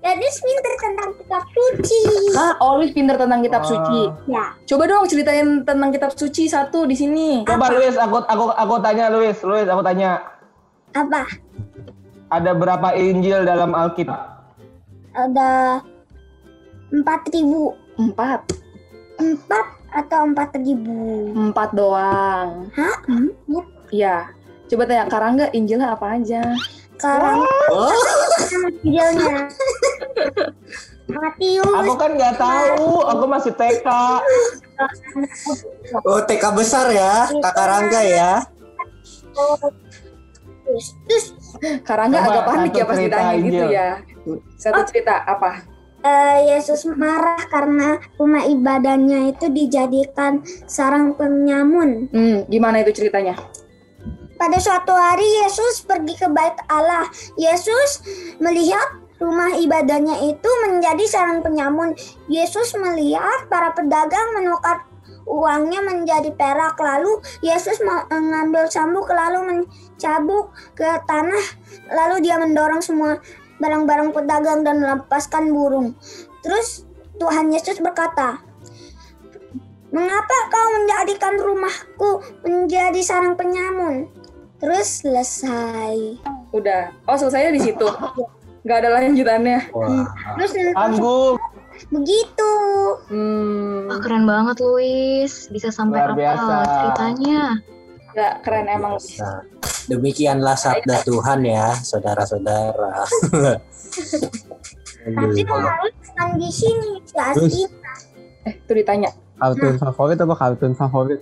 Jadi 0.02 0.26
pinter 0.42 0.74
tentang 0.82 1.10
kitab 1.22 1.44
suci. 1.54 2.02
ah, 2.34 2.54
oh 2.66 2.82
Luis 2.82 2.98
pinter 2.98 3.14
tentang 3.14 3.46
kitab 3.46 3.62
suci. 3.62 4.10
Ya, 4.26 4.58
Coba 4.66 4.90
dong 4.90 5.06
ceritain 5.06 5.62
tentang 5.62 5.94
kitab 5.94 6.18
suci 6.18 6.50
satu 6.50 6.90
di 6.90 6.98
sini. 6.98 7.46
Coba 7.46 7.70
Luis, 7.70 7.94
aku 7.94 8.26
aku 8.26 8.50
aku 8.58 8.74
tanya 8.82 9.14
Luis, 9.14 9.38
Luis 9.46 9.70
aku 9.70 9.86
tanya, 9.86 10.34
apa? 10.96 11.22
Ada 12.36 12.52
berapa 12.52 12.92
Injil 12.96 13.48
dalam 13.48 13.72
Alkitab? 13.72 14.44
Ada 15.16 15.80
empat 16.92 17.22
ribu, 17.32 17.72
Empat. 17.96 18.44
empat 19.16 19.66
atau 19.96 20.28
empat 20.28 20.52
ribu? 20.60 21.32
Empat 21.32 21.72
doang. 21.72 22.68
Hah? 22.76 22.98
Iya. 23.88 24.28
Coba 24.68 24.84
tanya 24.84 25.08
Karangga 25.08 25.48
Injilnya 25.56 25.96
apa 25.96 26.20
aja? 26.20 26.42
Sekarang 26.96 27.44
Oh, 27.72 27.96
videonya. 28.84 29.48
Matius. 31.06 31.70
Aku 31.70 31.94
kan 31.96 32.12
nggak 32.18 32.36
tahu, 32.36 32.90
aku 33.06 33.24
masih 33.30 33.54
TK. 33.54 33.88
oh 36.02 36.20
TK 36.26 36.44
besar 36.52 36.90
ya, 36.92 37.30
Kakak 37.40 37.68
Rangga 37.70 38.02
ya. 38.04 38.34
Terus, 40.66 40.88
terus 41.06 41.26
Karangga 41.84 42.20
Coba 42.22 42.32
agak 42.32 42.44
panik 42.48 42.74
ya 42.76 42.86
pas 42.86 42.98
ditanya 43.00 43.36
gitu 43.40 43.66
ya. 43.72 43.88
Satu 44.58 44.82
cerita 44.88 45.24
apa? 45.26 45.76
eh, 46.06 46.38
Yesus 46.54 46.86
marah 46.86 47.42
karena 47.50 47.98
rumah 48.22 48.46
ibadahnya 48.46 49.34
itu 49.34 49.50
dijadikan 49.50 50.46
sarang 50.70 51.18
penyamun. 51.18 52.08
Hmm, 52.14 52.38
gimana 52.46 52.86
itu 52.86 52.94
ceritanya? 52.94 53.34
Pada 54.36 54.60
suatu 54.60 54.92
hari 54.92 55.26
Yesus 55.44 55.88
pergi 55.88 56.14
ke 56.20 56.28
bait 56.30 56.54
Allah. 56.68 57.08
Yesus 57.40 58.04
melihat 58.38 59.02
rumah 59.18 59.56
ibadahnya 59.56 60.28
itu 60.28 60.50
menjadi 60.68 61.06
sarang 61.08 61.40
penyamun. 61.40 61.96
Yesus 62.28 62.76
melihat 62.76 63.48
para 63.48 63.72
pedagang 63.72 64.36
menukar 64.36 64.86
uangnya 65.26 65.82
menjadi 65.82 66.32
perak. 66.34 66.78
Lalu 66.78 67.22
Yesus 67.42 67.82
mengambil 67.82 68.70
cambuk 68.70 69.10
lalu 69.10 69.40
mencabuk 69.46 70.54
ke 70.78 70.88
tanah. 71.06 71.46
Lalu 71.92 72.26
dia 72.26 72.40
mendorong 72.40 72.82
semua 72.82 73.20
barang-barang 73.60 74.14
pedagang 74.14 74.62
dan 74.62 74.82
melepaskan 74.82 75.52
burung. 75.52 75.98
Terus 76.46 76.86
Tuhan 77.18 77.52
Yesus 77.52 77.82
berkata, 77.82 78.46
Mengapa 79.96 80.38
kau 80.52 80.68
menjadikan 80.76 81.40
rumahku 81.40 82.20
menjadi 82.44 83.00
sarang 83.00 83.40
penyamun? 83.40 84.12
Terus 84.60 85.00
selesai. 85.00 86.20
Udah. 86.52 86.92
Oh, 87.08 87.16
selesainya 87.16 87.56
di 87.56 87.64
situ. 87.64 87.88
Nggak 88.68 88.78
ada 88.84 88.90
lanjutannya. 88.92 89.72
Wah. 89.72 90.04
Terus 90.36 90.52
Tangguh. 90.76 91.40
Begitu. 91.92 92.54
Hmm, 93.12 93.92
Wah, 93.92 94.00
keren 94.00 94.26
banget 94.26 94.58
Luis. 94.64 95.48
Bisa 95.52 95.70
sampai 95.70 96.02
Luar 96.02 96.16
biasa. 96.16 96.44
apa 96.44 96.58
ceritanya? 96.80 97.44
nggak 98.16 98.48
keren 98.48 98.68
emang. 98.72 98.96
Nah, 98.96 99.44
demikianlah 99.92 100.56
sabda 100.56 101.04
Tuhan 101.04 101.44
ya, 101.44 101.76
saudara-saudara. 101.84 103.04
Tapi 105.06 105.42
harus 105.46 105.96
kan 106.16 106.40
di 106.40 106.50
sini. 106.50 107.04
Eh, 108.48 108.56
itu 108.56 108.72
ditanya. 108.72 109.12
Kartun 109.36 109.76
favorit 109.76 110.18
apa 110.18 110.36
kartun 110.40 110.74
favorit? 110.74 111.20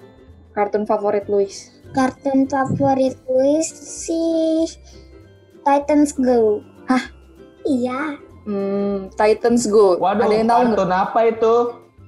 Kartun 0.54 0.86
favorit 0.86 1.26
Luis. 1.26 1.74
Kartun 1.98 2.46
favorit 2.46 3.18
Luis 3.26 3.68
si 3.74 4.22
Titans 5.66 6.14
Go. 6.14 6.62
Hah? 6.86 7.10
Iya. 7.66 8.22
Hmm, 8.44 9.08
Titans 9.16 9.64
Go. 9.72 9.96
Waduh, 10.00 10.28
ada 10.28 10.36
yang 10.36 10.50
tahu 10.52 10.62
nggak? 10.68 10.76
kartun 10.76 10.92
apa 10.92 11.20
itu? 11.32 11.56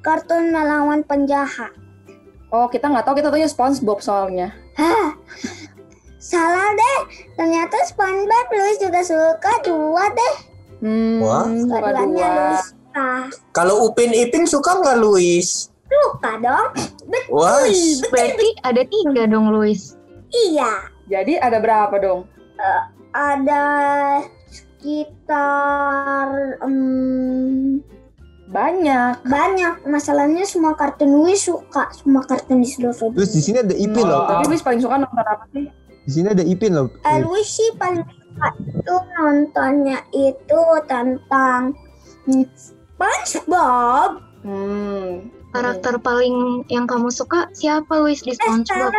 Kartun 0.03 0.43
melawan 0.51 0.99
penjahat. 1.07 1.71
Oh, 2.51 2.67
kita 2.67 2.91
nggak 2.91 3.07
tahu. 3.07 3.15
Kita 3.19 3.31
tanya 3.31 3.49
SpongeBob 3.49 3.99
soalnya. 4.03 4.51
Hah? 4.75 5.15
Salah 6.19 6.71
deh. 6.75 6.99
Ternyata 7.39 7.75
SpongeBob 7.87 8.47
Luis 8.51 8.77
juga 8.83 8.99
suka 9.01 9.53
dua 9.63 10.03
deh. 10.11 10.35
Hmm, 10.83 11.23
Wah. 11.23 11.47
suka 11.47 11.89
dua. 12.03 12.31
Kalau 13.51 13.87
Upin 13.87 14.11
Ipin 14.11 14.47
suka 14.47 14.79
nggak 14.79 14.99
Luis? 14.99 15.71
Suka 15.87 16.39
dong. 16.39 16.69
Wah, 17.31 17.63
Berarti 18.11 18.47
ada 18.63 18.83
tiga 18.83 19.23
dong 19.27 19.51
Luis. 19.51 19.95
Iya. 20.31 20.91
Jadi 21.05 21.37
ada 21.37 21.61
berapa 21.61 21.95
dong? 22.01 22.25
Ada 23.15 23.63
sekitar 24.85 26.29
em, 26.61 27.81
Banyak. 28.45 29.25
banyak. 29.25 29.73
Masalahnya 29.89 30.45
semua 30.45 30.77
kartun 30.77 31.09
Luis 31.25 31.41
suka. 31.41 31.89
Semua 31.89 32.21
kartun 32.21 32.61
di 32.61 32.69
seluruh 32.69 32.93
Terus 33.17 33.33
di 33.33 33.41
sini 33.41 33.57
ada 33.65 33.73
Ipin 33.73 34.05
Oh. 34.05 34.13
loh. 34.13 34.21
Tapi 34.29 34.53
Luis 34.53 34.61
paling 34.61 34.81
suka 34.85 35.01
nonton 35.01 35.25
apa 35.25 35.43
sih? 35.49 35.65
Di 36.05 36.11
sini 36.13 36.27
ada 36.29 36.45
Ipin 36.45 36.71
loh. 36.77 36.87
Eh, 37.01 37.17
Luis 37.25 37.49
sih 37.49 37.73
paling 37.81 38.05
suka 38.05 38.47
itu 38.61 38.95
nontonnya 39.17 39.99
itu 40.13 40.61
tentang 40.85 41.73
hmm, 42.29 42.45
SpongeBob. 42.53 44.21
Hmm. 44.45 45.33
Karakter 45.49 45.97
paling 45.97 46.61
yang 46.69 46.85
kamu 46.85 47.09
suka 47.09 47.49
siapa 47.57 47.97
Luis 47.97 48.21
di 48.21 48.37
SpongeBob? 48.37 48.93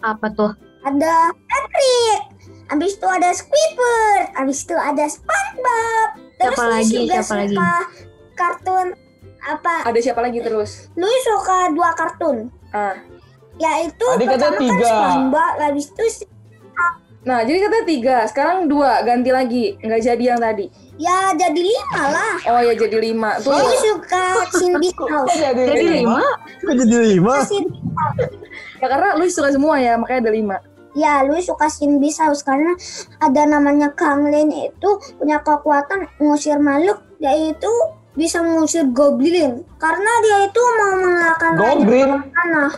Apa 0.00 0.26
tuh? 0.32 0.56
ada 0.80 1.28
Patrick. 1.44 2.29
Habis 2.70 2.94
itu 2.94 3.06
ada 3.10 3.30
Squidward. 3.34 4.26
Habis 4.38 4.58
itu 4.62 4.76
ada 4.78 5.04
SpongeBob. 5.10 6.08
Terus 6.38 6.56
Siapa 6.56 6.64
lagi? 6.70 6.94
juga 6.94 7.16
Siapa 7.20 7.34
lagi? 7.36 7.56
kartun 8.38 8.86
apa? 9.40 9.74
Ada 9.84 9.98
siapa 10.00 10.20
lagi 10.24 10.38
terus? 10.40 10.88
Luis 10.96 11.22
suka 11.26 11.74
dua 11.74 11.90
kartun. 11.92 12.48
Ah. 12.70 12.96
Yaitu 13.60 14.06
Tadi 14.06 14.24
pertama 14.24 14.56
kan 14.56 14.62
tiga. 14.62 14.86
SpongeBob. 14.86 15.54
Habis 15.58 15.86
itu 15.90 16.04
Nah, 17.20 17.44
jadi 17.44 17.68
katanya 17.68 17.84
tiga. 17.84 18.16
Sekarang 18.24 18.64
dua. 18.64 19.04
Ganti 19.04 19.28
lagi. 19.28 19.76
Nggak 19.84 20.00
jadi 20.00 20.24
yang 20.24 20.40
tadi. 20.40 20.66
ya 21.00 21.32
jadi 21.32 21.60
lima 21.60 22.02
lah. 22.12 22.36
Oh 22.48 22.60
ya 22.60 22.72
jadi 22.76 22.96
lima. 23.00 23.36
Tuh. 23.40 23.52
Luis 23.52 23.80
suka 23.84 24.24
Cindy 24.56 24.88
House. 24.96 25.32
jadi 25.36 25.64
Jadi 25.68 25.84
lima? 26.00 26.24
Kok 26.64 26.74
jadi 26.76 26.96
lima? 27.16 27.34
Ya 28.80 28.86
karena 28.88 29.08
Luis 29.20 29.36
suka 29.36 29.52
semua 29.52 29.76
ya, 29.76 29.96
makanya 30.00 30.28
ada 30.28 30.32
lima. 30.32 30.56
Ya, 30.94 31.22
Louis 31.22 31.46
suka 31.46 31.70
Shinbi 31.70 32.10
Saus 32.10 32.42
karena 32.42 32.74
ada 33.22 33.42
namanya 33.46 33.94
Kang 33.94 34.26
Lin 34.26 34.50
itu 34.50 34.90
punya 35.18 35.38
kekuatan 35.40 36.10
mengusir 36.18 36.58
makhluk 36.58 36.98
yaitu 37.22 37.70
bisa 38.18 38.42
mengusir 38.42 38.90
goblin 38.90 39.62
karena 39.78 40.12
dia 40.26 40.38
itu 40.50 40.62
mau 40.82 40.94
mengalahkan 40.98 41.52
Go 41.54 41.62
Raja 41.62 41.84
Green, 41.86 42.10
tanah. 42.34 42.70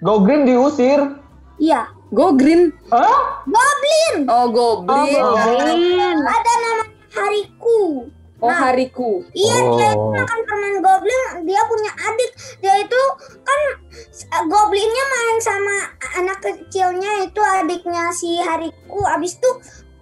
Go 0.00 0.14
Green 0.24 0.42
diusir. 0.48 1.00
Iya, 1.60 1.92
Go 2.10 2.34
Green. 2.34 2.74
Hah? 2.90 3.06
Oh, 3.06 3.22
Goblin. 3.46 4.16
Oh, 4.26 4.46
Goblin. 4.50 6.16
ada 6.26 6.52
nama 6.58 6.84
Hariku. 7.14 8.10
Oh, 8.40 8.48
Hariku. 8.48 9.20
Iya, 9.36 9.56
dia 9.76 9.88
itu 9.92 10.00
Oh. 10.00 10.16
makan 10.16 10.40
permen 10.48 10.74
goblin, 10.80 11.22
dia 11.44 11.60
punya 11.68 11.92
adik. 11.92 12.30
Dia 12.64 12.74
itu 12.80 13.02
kan 13.44 13.60
eh, 14.08 14.42
goblinnya 14.48 15.04
main 15.12 15.36
sama 15.44 15.76
anak 16.16 16.38
kecilnya 16.40 17.28
itu 17.28 17.40
adiknya 17.40 18.08
si 18.16 18.40
Hariku. 18.40 19.00
Abis 19.12 19.36
itu 19.36 19.50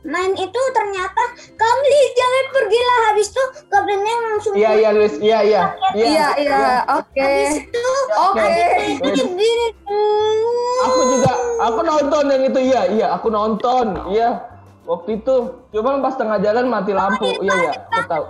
main 0.06 0.30
itu 0.32 0.60
ternyata 0.72 1.22
Kamli 1.58 2.00
jangan 2.16 2.44
pergilah 2.54 2.98
habis 3.10 3.28
itu 3.28 3.44
goblinnya 3.68 4.14
langsung 4.30 4.52
Iya 4.54 4.70
iya 4.78 4.90
Luis, 4.94 5.14
iya 5.18 5.38
iya. 5.42 5.62
Iya, 5.92 6.26
iya. 6.38 6.58
Oke. 6.96 7.18
habis 7.18 7.66
itu 7.66 7.86
Oke. 8.14 8.48
gini 9.12 9.52
Aku 10.78 11.00
juga, 11.10 11.32
aku 11.58 11.80
nonton 11.82 12.24
yang 12.30 12.42
itu 12.46 12.60
iya 12.70 12.82
iya, 12.86 13.06
aku 13.18 13.28
nonton. 13.28 13.98
Iya. 14.14 14.57
Waktu 14.88 15.20
itu, 15.20 15.36
cuma 15.68 16.00
pas 16.00 16.16
tengah 16.16 16.40
jalan 16.40 16.64
mati 16.72 16.96
lampu. 16.96 17.28
Iya 17.44 17.54
iya, 17.60 17.72
aku 17.92 18.02
tahu. 18.08 18.24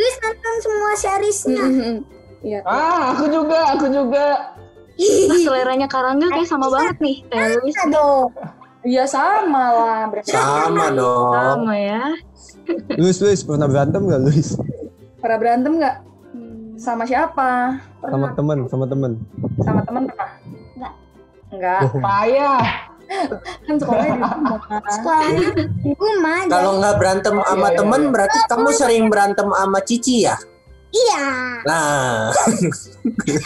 Luis 0.00 0.16
nonton 0.24 0.54
semua 0.64 0.92
seriesnya. 0.96 1.64
Iya. 2.40 2.60
Ah, 2.64 3.12
aku 3.12 3.28
juga, 3.28 3.76
aku 3.76 3.86
juga. 3.92 4.56
Nah, 5.00 5.38
seleranya 5.44 5.88
Karangga 5.88 6.32
kayak 6.32 6.48
sama 6.48 6.72
banget 6.72 6.96
nih. 7.04 7.16
Kayak 7.28 7.60
Luis 7.60 7.76
aduh 7.84 8.32
Iya 8.80 9.04
sama 9.04 9.64
lah. 9.76 10.00
Berarti 10.08 10.32
Sama 10.32 10.88
dong. 10.88 11.32
sama 11.36 11.74
ya. 11.76 12.04
Luis, 12.96 13.20
Luis, 13.20 13.44
pernah 13.44 13.68
berantem 13.68 14.00
gak 14.08 14.22
Luis? 14.24 14.56
pernah 15.20 15.36
berantem 15.36 15.72
nggak? 15.76 15.96
Sama 16.80 17.04
siapa? 17.04 17.76
Sama 18.00 18.32
temen, 18.32 18.58
sama 18.72 18.84
temen. 18.88 19.20
Sama 19.60 19.80
teman 19.84 20.08
pernah? 20.08 20.30
Nggak. 20.80 20.92
Enggak. 21.52 21.80
Payah. 22.00 22.89
Kan 23.66 23.74
sekolahnya 23.76 24.14
di 24.14 24.22
rumah. 24.22 24.58
sekolahnya 24.88 25.48
di 25.56 25.90
rumah 25.92 26.38
Kalau 26.54 26.70
nggak 26.78 26.94
berantem 26.96 27.34
sama 27.36 27.50
Iya, 27.60 27.66
iya, 27.66 27.76
temen, 27.76 28.00
iya. 28.00 28.10
berarti 28.10 28.38
kamu 28.46 28.68
sering 28.72 29.04
berantem 29.06 29.48
sama 29.48 29.78
Cici 29.82 30.16
ya? 30.22 30.36
iya 30.90 31.26
Nah, 31.62 32.34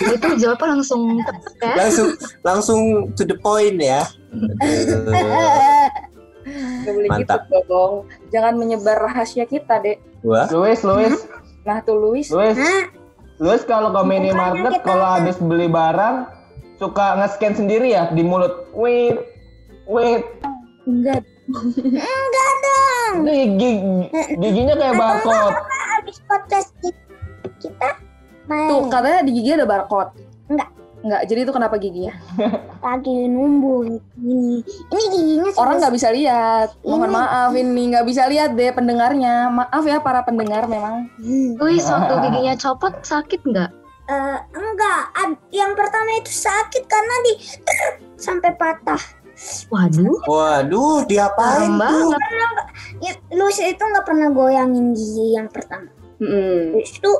Itu 0.08 0.28
jawabnya 0.34 0.66
langsung 0.74 1.02
tepat 1.18 1.52
ya. 1.60 1.72
langsung 1.76 2.08
langsung 2.40 2.80
to 3.12 3.22
the 3.22 3.36
point 3.36 3.76
ya. 3.76 4.00
Gak 6.84 6.92
boleh 6.92 7.08
Mantap. 7.08 7.44
gitu 7.44 7.60
dong. 7.66 7.92
Jangan 8.28 8.54
menyebar 8.54 8.96
rahasia 8.98 9.44
kita, 9.44 9.76
Dek. 9.78 10.00
Wah, 10.20 10.48
Luis, 10.50 10.80
Luis, 10.80 11.24
Nah 11.62 11.80
tuh 11.80 11.96
Luis. 11.96 12.28
Luis. 12.28 12.52
Hah? 12.54 12.92
Luis 13.36 13.60
kalau 13.62 13.90
ke 13.90 14.02
minimarket 14.04 14.80
kalau 14.80 15.04
habis 15.04 15.34
beli 15.36 15.66
barang 15.66 16.28
suka 16.76 17.18
nge-scan 17.18 17.54
sendiri 17.54 17.90
ya 17.90 18.08
di 18.08 18.20
mulut. 18.20 18.68
Wait, 18.70 19.16
wait. 19.86 20.24
Enggak. 20.84 21.24
enggak 21.44 22.50
dong 22.60 23.16
Gigi, 23.24 23.72
giginya 24.34 24.74
kayak 24.74 24.96
barcode. 24.96 25.56
habis 25.92 26.18
podcast 26.24 26.72
ki- 26.80 26.96
kita 27.60 28.00
main 28.44 28.68
Tuh 28.68 28.88
katanya 28.88 29.20
di 29.24 29.32
gigi 29.32 29.50
ada 29.52 29.64
barcode. 29.64 30.12
Enggak. 30.48 30.68
Enggak. 31.00 31.22
Jadi 31.28 31.40
itu 31.44 31.52
kenapa 31.52 31.76
giginya? 31.76 32.12
lagi 32.84 33.28
numbuh 33.28 33.84
ini 33.84 34.60
ini 34.64 35.04
giginya 35.08 35.52
Orang 35.56 35.80
nggak 35.80 35.94
bisa 35.94 36.08
lihat. 36.12 36.76
Mohon 36.80 37.00
Ini. 37.04 37.16
maaf 37.16 37.50
ini 37.54 37.82
nggak 37.92 38.06
bisa 38.08 38.22
lihat 38.24 38.50
deh 38.52 38.72
pendengarnya. 38.72 39.48
Maaf 39.48 39.84
ya 39.84 40.00
para 40.00 40.20
pendengar 40.20 40.64
memang. 40.64 41.08
Hmm. 41.16 41.56
Luis 41.56 41.84
waktu 41.84 42.12
giginya 42.24 42.56
copot 42.56 42.92
sakit 43.00 43.40
nggak? 43.40 43.70
Eh, 44.04 44.38
enggak 44.52 45.00
Ad- 45.16 45.48
yang 45.48 45.72
pertama 45.72 46.20
itu 46.20 46.28
sakit 46.30 46.84
karena 46.84 47.14
di 47.24 47.32
sampai 48.28 48.52
patah 48.52 49.00
Waduh, 49.66 50.18
waduh, 50.24 51.02
diapain 51.04 51.68
tuh? 51.68 51.78
banget. 51.78 52.20
ya, 52.98 53.12
Luis 53.32 53.58
itu 53.58 53.78
nggak 53.80 54.04
pernah 54.04 54.28
goyangin 54.28 54.92
gigi 54.92 55.34
yang 55.34 55.48
pertama 55.48 55.90
Mm-mm. 56.16 56.72
Luis 56.72 56.94
itu 56.94 57.12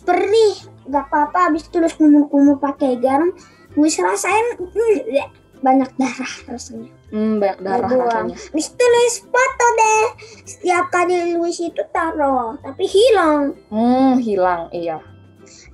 perih 0.00 0.54
nggak 0.86 1.04
apa-apa 1.06 1.50
habis 1.50 1.66
itu 1.66 1.76
Luis 1.76 1.92
kumur-kumur 1.92 2.56
pakai 2.56 2.96
garam 2.96 3.34
Luis 3.72 3.94
rasain 3.96 4.54
hmm, 4.56 5.30
banyak 5.60 5.90
darah 5.94 6.32
rasanya 6.46 6.90
Hmm, 7.10 7.36
banyak 7.36 7.58
darah 7.58 7.84
Dibuang. 7.84 8.30
rasanya. 8.30 8.36
Habis 8.38 8.66
itu 8.70 8.84
Luis 8.86 9.14
foto 9.24 9.66
deh 9.74 10.04
setiap 10.44 10.84
kali 10.88 11.14
Luis 11.34 11.58
itu 11.58 11.82
taruh 11.90 12.54
tapi 12.60 12.86
hilang 12.86 13.58
Hmm, 13.66 14.14
hilang. 14.16 14.70
Iya. 14.70 15.02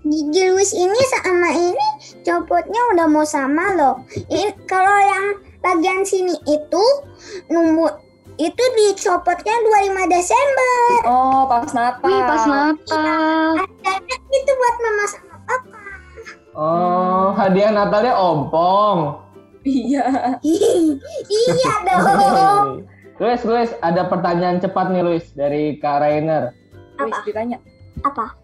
gigi 0.01 0.43
Luis 0.49 0.73
ini 0.73 0.97
sama 1.13 1.51
ini 1.53 1.87
copotnya 2.23 2.81
udah 2.91 3.07
mau 3.07 3.23
sama 3.23 3.75
loh. 3.75 4.01
Ini 4.25 4.49
kalau 4.65 4.97
yang 4.97 5.27
bagian 5.67 6.07
sini 6.07 6.35
itu 6.47 6.85
nunggu 7.51 7.91
itu 8.37 8.65
dicopotnya 8.77 9.55
25 9.91 10.13
Desember. 10.13 10.77
Oh, 11.09 11.49
pas 11.49 11.73
Natal. 11.73 12.05
Wih 12.05 12.21
pas 12.23 12.45
Natal. 12.45 13.51
Adanya 13.65 14.17
itu 14.29 14.53
buat 14.53 14.77
mama 14.79 15.05
sama 15.09 15.37
papa. 15.49 15.83
Oh, 16.53 17.27
hadiah 17.35 17.73
Natalnya 17.73 18.15
ompong. 18.15 19.25
Iya. 19.67 20.39
iya 21.27 21.73
dong. 21.89 22.87
Luis, 23.21 23.43
Luis, 23.49 23.71
ada 23.81 24.05
pertanyaan 24.13 24.61
cepat 24.61 24.93
nih 24.93 25.01
Luis 25.01 25.33
dari 25.33 25.81
Kak 25.81 26.05
Rainer. 26.05 26.53
Luis 27.01 27.17
ditanya. 27.25 27.57
Apa? 28.05 28.37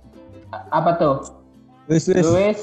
Apa 0.72 0.90
tuh? 0.96 1.16
Luis, 1.92 2.08
Luis. 2.08 2.24
Luis. 2.24 2.60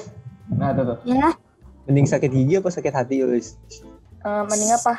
Nah, 0.49 0.73
tuh 0.73 0.97
tuh. 0.97 0.97
Ya, 1.05 1.37
Mending 1.85 2.09
sakit 2.09 2.29
gigi 2.33 2.57
apa 2.57 2.69
sakit 2.73 2.93
hati, 2.93 3.21
Luis? 3.21 3.57
Eh, 4.19 4.43
mending 4.45 4.71
apa? 4.71 4.93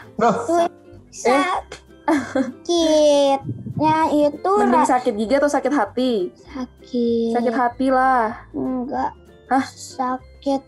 Sakitnya 2.61 3.97
itu 4.11 4.53
Mending 4.57 4.87
sakit 4.87 5.13
gigi 5.15 5.35
atau 5.35 5.49
sakit 5.49 5.73
hati? 5.73 6.13
sakit. 6.47 7.33
Sakit 7.33 7.55
hati 7.55 7.87
lah. 7.89 8.49
Enggak. 8.51 9.11
Hah? 9.47 9.65
Sakit. 9.67 10.63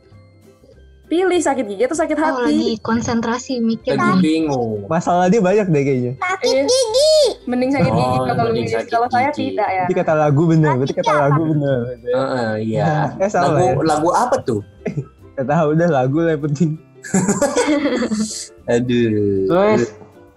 Pilih 1.06 1.36
sakit 1.38 1.64
gigi 1.66 1.82
atau 1.82 1.92
sakit 1.94 2.16
Oh 2.16 2.22
hati? 2.22 2.44
lagi 2.46 2.70
konsentrasi 2.80 3.60
mikir. 3.60 3.96
Lagi 3.96 4.20
bingung. 4.20 4.84
Masalah 4.86 5.28
dia 5.28 5.40
banyak 5.40 5.68
deh 5.68 5.82
kayaknya. 5.82 6.12
Sakit 6.18 6.48
Iya. 6.50 6.62
gigi. 6.64 7.14
Mending 7.44 7.70
sakit 7.70 7.90
gigi 7.90 8.16
Oh, 8.18 8.24
kalau 8.26 8.42
mending 8.48 8.66
sakit 8.66 8.88
Kalau 8.88 9.08
saya 9.08 9.28
gigi. 9.30 9.52
tidak 9.52 9.68
ya. 9.68 9.82
Berarti 9.82 9.96
kata 9.98 10.12
lagu 10.14 10.42
bener, 10.46 10.72
berarti 10.74 10.94
kata 10.94 11.12
lagu 11.18 11.42
bener. 11.46 11.78
Heeh, 12.02 12.50
iya. 12.62 12.92
Eh, 13.16 13.28
salah 13.28 13.48
Lagu 13.50 13.60
ya. 13.60 13.72
lagu 13.86 14.08
apa 14.10 14.36
tuh? 14.40 14.60
Kata 15.32 15.64
udah 15.66 15.88
lagu 15.90 16.16
lah 16.18 16.32
yang 16.32 16.44
penting. 16.44 16.70
Aduh. 18.72 19.46
Luis, 19.46 19.82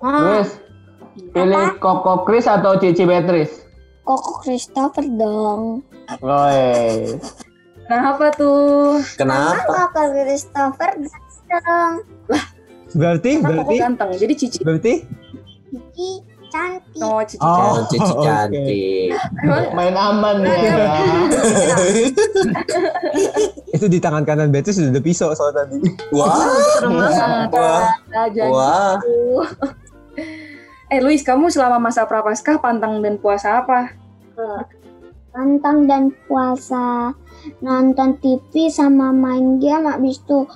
Nah, 0.01 0.21
Luis. 0.21 0.49
Pilih 1.32 1.67
Koko 1.80 2.23
Kris 2.23 2.45
atau 2.45 2.75
Cici 2.75 3.04
Beatrice? 3.04 3.63
Koko 4.04 4.39
Christopher 4.39 5.06
dong. 5.08 5.82
Woi. 6.19 7.15
Nah, 7.86 8.01
apa 8.13 8.28
tuh? 8.34 8.99
Kenapa? 9.15 9.63
Koko 9.63 10.01
Christopher 10.13 10.91
dong. 11.47 11.93
Berarti, 12.95 13.32
Karena 13.38 13.41
kok 13.41 13.49
berarti, 13.65 13.75
ganteng. 13.78 14.10
Jadi 14.15 14.34
cici. 14.36 14.58
berarti. 14.62 14.93
Gigi 15.71 16.12
cantik. 16.47 17.04
Oh, 17.04 17.19
cici. 17.25 17.43
Oh. 17.43 17.49
Oh, 17.49 17.75
Cici 17.88 18.13
cantik. 18.21 19.10
Main 19.75 19.95
aman 19.95 20.36
ya. 20.43 20.45
Itu 23.76 23.92
di 23.92 24.00
tangan 24.00 24.24
kanan 24.24 24.56
Beatrice 24.56 24.80
sudah 24.80 24.96
ada 24.96 25.04
pisau 25.04 25.36
soal 25.36 25.52
tadi. 25.52 25.84
Wah, 26.16 26.32
Serem 26.80 26.96
banget. 26.96 27.52
wah, 27.52 27.92
wah. 28.48 28.96
tuh. 29.04 29.44
eh, 30.96 31.00
Luis, 31.04 31.28
kamu 31.28 31.52
selama 31.52 31.92
masa 31.92 32.08
prapaskah 32.08 32.64
pantang 32.64 33.04
dan 33.04 33.20
puasa 33.20 33.60
apa? 33.60 33.92
Pantang 35.36 35.92
dan 35.92 36.16
puasa. 36.32 37.12
Nonton 37.60 38.16
TV 38.24 38.72
sama 38.72 39.12
main 39.12 39.60
game. 39.60 39.92
Abis 39.92 40.24
itu 40.24 40.48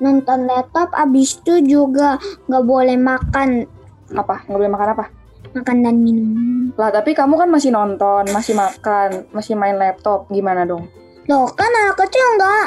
nonton 0.00 0.48
laptop. 0.48 0.88
Abis 0.96 1.44
itu 1.44 1.60
juga 1.60 2.16
nggak 2.48 2.64
boleh 2.64 2.96
makan. 2.96 3.68
Apa? 4.16 4.48
Nggak 4.48 4.58
boleh 4.64 4.72
makan 4.72 4.88
apa? 4.96 5.04
Makan 5.52 5.76
dan 5.84 5.96
minum. 6.00 6.72
Lah, 6.80 6.88
tapi 6.88 7.12
kamu 7.12 7.36
kan 7.36 7.46
masih 7.52 7.70
nonton, 7.70 8.24
masih 8.32 8.56
makan, 8.56 9.28
masih 9.36 9.52
main 9.52 9.76
laptop. 9.76 10.26
Gimana 10.32 10.64
dong? 10.64 11.03
Loh 11.24 11.46
kan 11.50 11.70
anak 11.70 11.96
kecil 11.98 12.26
nggak. 12.34 12.66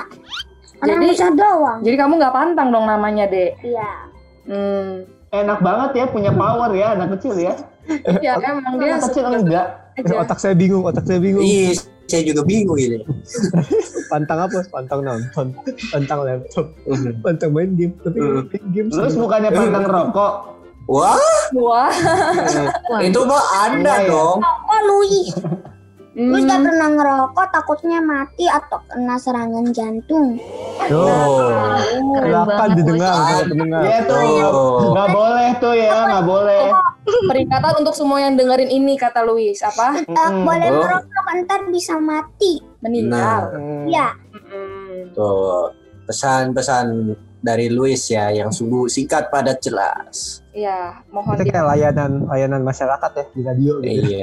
Anak 0.77 0.95
Jadi- 0.95 1.09
besar 1.09 1.31
doang. 1.33 1.79
Jadi 1.81 1.95
kamu 1.95 2.13
nggak 2.15 2.33
pantang 2.33 2.67
dong 2.69 2.85
namanya, 2.85 3.25
Dek. 3.25 3.57
Iya. 3.61 3.89
Hmm. 4.45 4.91
Enak 5.27 5.59
banget 5.59 5.91
ya 5.93 6.05
punya 6.07 6.31
power 6.31 6.71
ya 6.71 6.93
anak 6.93 7.17
kecil 7.17 7.35
ya. 7.35 7.53
Ya 8.19 8.35
emang 8.37 8.77
dia 8.77 8.95
Anak 8.95 9.09
kecil 9.09 9.25
enggak. 9.27 9.67
aja. 9.95 10.13
Otak 10.19 10.37
saya 10.37 10.53
bingung, 10.53 10.83
otak 10.83 11.03
saya 11.03 11.17
bingung. 11.17 11.41
Iya, 11.41 11.73
saya 12.05 12.21
juga 12.21 12.41
bingung 12.43 12.77
ini. 12.77 13.01
Pantang 14.11 14.39
apa? 14.41 14.59
Pantang 14.69 15.01
nonton, 15.01 15.51
pantang 15.89 16.19
laptop, 16.21 16.69
pantang 17.19 17.51
main 17.51 17.73
game. 17.73 17.91
Tapi 17.97 18.17
Hmm. 18.17 18.45
main 18.45 18.65
game 18.71 18.87
Terus 18.87 19.11
sih. 19.11 19.19
bukannya 19.19 19.49
pantang 19.49 19.83
rokok? 20.05 20.33
Wah, 20.87 21.19
Wah. 21.51 21.91
Wah, 22.87 23.01
itu 23.03 23.19
mah 23.21 23.43
Anda 23.61 23.83
Iya, 23.83 23.95
iya. 23.99 24.07
dong. 24.07 24.39
Oh 24.39 24.81
Luis, 24.87 25.27
Hmm. 26.17 26.33
gak 26.49 26.61
pernah 26.65 26.89
ngerokok 26.97 27.45
takutnya 27.53 28.01
mati 28.01 28.49
atau 28.49 28.81
kena 28.89 29.21
serangan 29.21 29.69
jantung. 29.69 30.41
Oh. 30.89 31.77
keren 31.77 32.25
Silakan 32.25 32.47
banget. 32.57 32.73
didengar, 32.73 33.41
pendengar. 33.45 33.81
Iya 33.85 33.99
tuh. 34.01 34.21
Oh. 34.49 34.77
Nggak 34.97 35.09
boleh 35.13 35.49
tuh 35.61 35.73
ya, 35.77 35.93
nggak 36.09 36.25
boleh. 36.25 36.61
Peringatan 37.05 37.73
untuk 37.77 37.93
semua 37.93 38.17
yang 38.17 38.33
dengerin 38.33 38.65
ini 38.67 38.97
kata 38.97 39.21
Luis 39.21 39.61
apa? 39.61 40.01
Eh, 40.01 40.09
Mm-mm. 40.09 40.41
boleh 40.41 40.69
Oh. 40.73 40.77
ngerokok 40.81 41.25
ntar 41.45 41.61
bisa 41.69 42.01
mati. 42.01 42.65
Meninggal. 42.81 43.53
Hmm. 43.53 43.85
Ya, 43.85 44.17
Mm-mm. 44.33 45.13
Tuh, 45.13 45.69
pesan-pesan 46.09 47.13
dari 47.39 47.69
Luis 47.69 48.09
ya 48.09 48.29
yang 48.29 48.49
sungguh 48.49 48.89
singkat 48.89 49.29
padat 49.29 49.61
jelas. 49.61 50.41
Iya, 50.51 51.05
mohon 51.13 51.37
Kita 51.37 51.43
di 51.45 51.51
kayak 51.53 51.67
layanan 51.69 52.11
layanan 52.25 52.61
masyarakat 52.65 53.11
ya 53.13 53.25
di 53.29 53.41
radio 53.45 53.73
gitu. 53.77 54.09
Iya. 54.09 54.21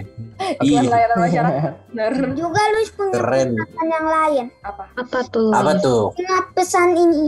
iklan 0.60 0.82
Iya. 0.84 0.90
layanan 0.90 1.18
masyarakat. 1.22 1.72
Benar. 1.94 2.10
juga 2.42 2.60
Luis 2.74 2.90
punya 2.90 3.12
Keren. 3.14 3.48
pesan 3.54 3.86
yang 3.86 4.06
lain. 4.06 4.44
Apa? 4.66 4.84
Apa 4.98 5.18
tuh? 5.30 5.50
Apa 5.54 5.72
tuh? 5.78 6.02
Ingat 6.18 6.44
pesan 6.52 6.88
ini. 6.92 7.24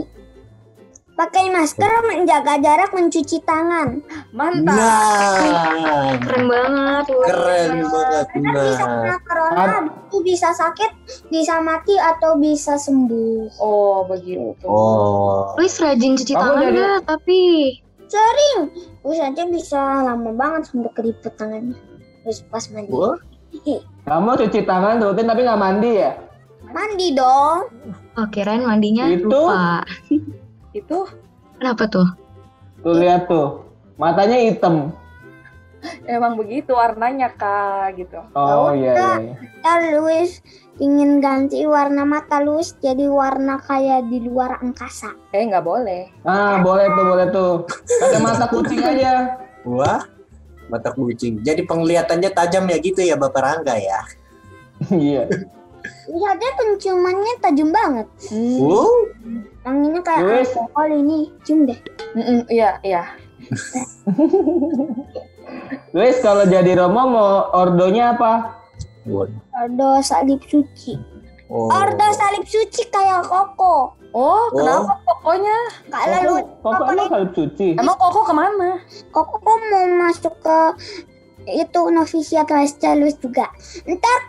Pakai 1.17 1.49
masker, 1.49 1.89
menjaga 2.05 2.61
jarak, 2.61 2.93
mencuci 2.93 3.41
tangan. 3.41 4.05
Mantap. 4.37 4.69
Nah, 4.69 6.13
Keren 6.21 6.45
banget. 6.45 7.05
Keren 7.09 7.73
banget. 7.89 8.25
Karena 8.29 8.51
bisa 8.53 8.83
Nah, 8.85 8.93
kena 9.01 9.17
corona, 9.25 9.75
itu 9.89 10.17
bisa 10.21 10.49
sakit, 10.53 10.91
bisa 11.33 11.57
mati 11.57 11.97
atau 11.97 12.37
bisa 12.37 12.77
sembuh. 12.77 13.57
Oh, 13.57 14.05
begitu. 14.05 14.61
oh. 14.69 15.57
Luis 15.57 15.81
rajin 15.81 16.13
cuci 16.13 16.37
Aku 16.37 16.41
tangan 16.53 16.69
jadi-? 16.69 17.01
Tapi 17.09 17.39
Sering. 18.07 18.71
Terus 19.03 19.19
aja 19.19 19.43
bisa 19.49 19.81
lama 20.05 20.31
banget 20.31 20.69
sampai 20.69 20.91
keriput 20.95 21.33
tangannya. 21.33 21.75
Terus 22.23 22.45
pas 22.47 22.63
mandi. 22.69 22.93
Wah. 22.93 23.17
Kamu 24.05 24.37
cuci 24.37 24.59
tangan 24.63 25.01
rutin 25.01 25.25
tapi 25.25 25.41
nggak 25.43 25.59
mandi 25.59 25.91
ya? 25.97 26.13
Mandi 26.69 27.17
dong. 27.17 27.73
oh 28.15 28.27
kirain 28.29 28.61
mandinya 28.61 29.09
Itu? 29.09 29.27
lupa. 29.27 29.81
Itu 30.73 31.07
Kenapa 31.57 31.89
tuh? 31.89 32.07
Tuh 32.85 32.95
lihat 32.95 33.25
tuh. 33.25 33.65
Matanya 33.97 34.37
hitam. 34.37 34.93
emang 36.09 36.33
begitu 36.37 36.73
warnanya 36.73 37.29
kak 37.37 38.01
gitu. 38.01 38.17
Oh 38.33 38.73
iya 38.73 38.93
iya. 38.97 39.13
iya. 39.21 39.33
Ntar 39.61 39.81
Luis 39.93 40.41
ingin 40.77 41.21
ganti 41.21 41.65
warna 41.65 42.05
mata 42.05 42.41
Luis 42.41 42.73
jadi 42.81 43.05
warna 43.09 43.61
kayak 43.61 44.09
di 44.09 44.25
luar 44.25 44.61
angkasa. 44.61 45.13
Eh 45.33 45.45
nggak 45.45 45.65
boleh. 45.65 46.09
Ah, 46.25 46.61
boleh 46.61 46.87
tuh, 46.93 47.05
boleh 47.05 47.27
tuh. 47.29 47.53
Pakai 48.01 48.19
mata 48.21 48.45
kucing 48.49 48.81
aja. 48.81 49.11
Wah, 49.65 50.01
mata 50.69 50.89
kucing. 50.93 51.45
Jadi 51.45 51.61
penglihatannya 51.65 52.29
tajam 52.33 52.65
ya 52.69 52.77
gitu 52.81 53.01
ya 53.05 53.15
Bapak 53.17 53.41
Rangga 53.41 53.75
ya. 53.77 53.99
Iya. 54.93 55.25
Lihatnya 56.07 56.51
penciumannya 56.55 57.33
tajam 57.43 57.69
banget. 57.71 58.07
Hmm. 58.31 58.59
Wow. 58.63 58.95
Wanginya 59.67 60.01
kayak 60.01 60.21
Luis. 60.23 60.51
alkohol 60.55 60.89
ini. 60.95 61.19
Cium 61.43 61.67
deh. 61.67 61.79
Mm-mm, 62.15 62.39
iya 62.47 62.79
iya. 62.81 63.03
Luis 65.91 66.17
kalau 66.23 66.47
jadi 66.47 66.79
Romo 66.79 67.03
mau 67.07 67.31
ordonya 67.51 68.15
apa? 68.15 68.63
Ordo 69.07 69.99
salib 70.03 70.39
suci. 70.47 70.95
Oh. 71.47 71.71
Ordo 71.71 72.07
salib 72.15 72.43
suci 72.47 72.87
kayak 72.91 73.23
koko. 73.27 73.95
Oh, 74.15 74.47
kenapa 74.55 74.97
pokoknya? 75.03 75.57
Kalau 75.91 76.19
lu 76.23 76.35
Koko, 76.63 76.71
koko 76.79 76.91
emang 76.95 77.07
salib 77.11 77.31
suci. 77.35 77.67
Emang 77.75 77.97
Koko 77.99 78.19
ke 78.23 78.33
mana? 78.33 78.69
koko 79.11 79.35
mau 79.43 79.85
masuk 80.07 80.33
ke 80.39 80.57
itu 81.47 81.81
novisiat 81.87 82.51
Lesta 82.51 82.91
Luis 82.93 83.15
juga. 83.17 83.47
Ntar 83.87 84.19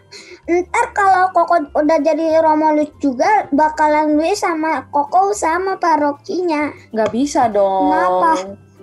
ntar 0.49 0.87
kalau 0.97 1.29
koko 1.35 1.75
udah 1.77 1.99
jadi 2.01 2.41
Romo 2.41 2.73
Luis 2.73 2.95
juga 3.03 3.51
bakalan 3.51 4.15
Luis 4.15 4.41
sama 4.41 4.87
koko 4.89 5.35
sama 5.35 5.77
parokinya. 5.77 6.71
Nggak 6.95 7.11
bisa 7.11 7.51
dong. 7.51 7.91
Kenapa? 7.91 8.33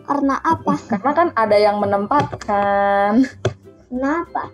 Karena 0.06 0.36
apa? 0.43 0.74
Karena 0.91 1.12
kan 1.15 1.28
ada 1.34 1.58
yang 1.58 1.80
menempatkan. 1.80 3.24
Kenapa? 3.88 4.52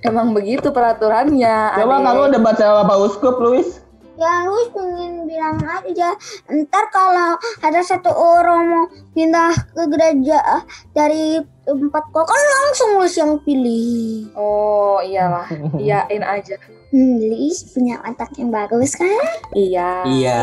Emang 0.00 0.32
begitu 0.32 0.72
peraturannya. 0.72 1.76
Coba 1.76 2.00
kamu 2.00 2.32
udah 2.32 2.40
baca 2.40 2.64
Bapak 2.80 2.96
Uskup, 3.04 3.36
Luis? 3.36 3.84
Ya 4.18 4.48
Luis 4.48 4.66
pengen 4.74 5.28
bilang 5.28 5.60
aja. 5.62 6.16
Ntar 6.48 6.84
kalau 6.90 7.36
ada 7.62 7.80
satu 7.84 8.10
Romo 8.16 8.88
pindah 9.12 9.52
ke 9.76 9.82
gereja 9.92 10.64
dari 10.96 11.38
tempat 11.68 12.04
koko 12.08 12.24
kan 12.24 12.44
langsung 12.64 12.88
Luis 12.96 13.12
yang 13.12 13.36
pilih. 13.42 14.32
Oh 14.32 14.96
iyalah, 15.00 15.44
iyain 15.82 16.24
aja. 16.24 16.56
Hmm, 16.88 17.20
Luis 17.20 17.68
punya 17.68 18.00
otak 18.00 18.32
yang 18.40 18.48
bagus 18.48 18.96
kan? 18.96 19.12
Iya. 19.52 20.08
Iya. 20.08 20.38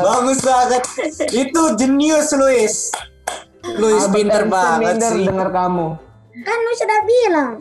Bagus 0.03 0.39
banget. 0.43 0.83
Itu 1.31 1.63
jenius 1.79 2.35
Luis. 2.35 2.91
Luis 3.79 4.05
pinter 4.11 4.51
banget 4.51 4.99
sih. 5.01 5.23
dengar 5.23 5.55
kamu. 5.55 5.95
Kan 6.43 6.59
Luis 6.67 6.79
sudah 6.83 7.01
bilang. 7.07 7.53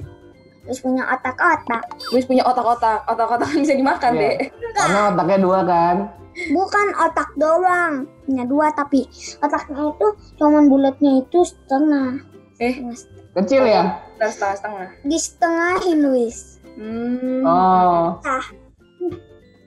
Luis 0.66 0.82
punya 0.82 1.06
otak-otak. 1.06 1.84
Luis 2.10 2.26
punya 2.26 2.42
otak-otak, 2.42 3.06
otak-otak 3.06 3.46
kan 3.46 3.60
bisa 3.62 3.78
dimakan 3.78 4.12
Iya. 4.18 4.22
deh. 4.26 4.36
Karena 4.74 5.00
otaknya 5.14 5.38
dua 5.38 5.60
kan. 5.62 5.96
Bukan 6.36 6.88
otak 7.00 7.32
doang. 7.39 8.12
Punya 8.28 8.43
dua 8.43 8.71
tapi 8.76 9.08
otaknya 9.39 9.91
itu 9.95 10.08
cuman 10.36 10.67
bulatnya 10.67 11.24
itu 11.24 11.39
setengah. 11.48 12.19
Eh. 12.60 12.76
Kecil 13.36 13.63
ya? 13.67 14.00
Udah 14.15 14.32
setengah-setengah. 14.32 14.88
Di 15.04 15.17
setengahin 15.19 15.98
Luis. 16.00 16.60
Hmm. 16.76 17.43
Oh. 17.43 18.19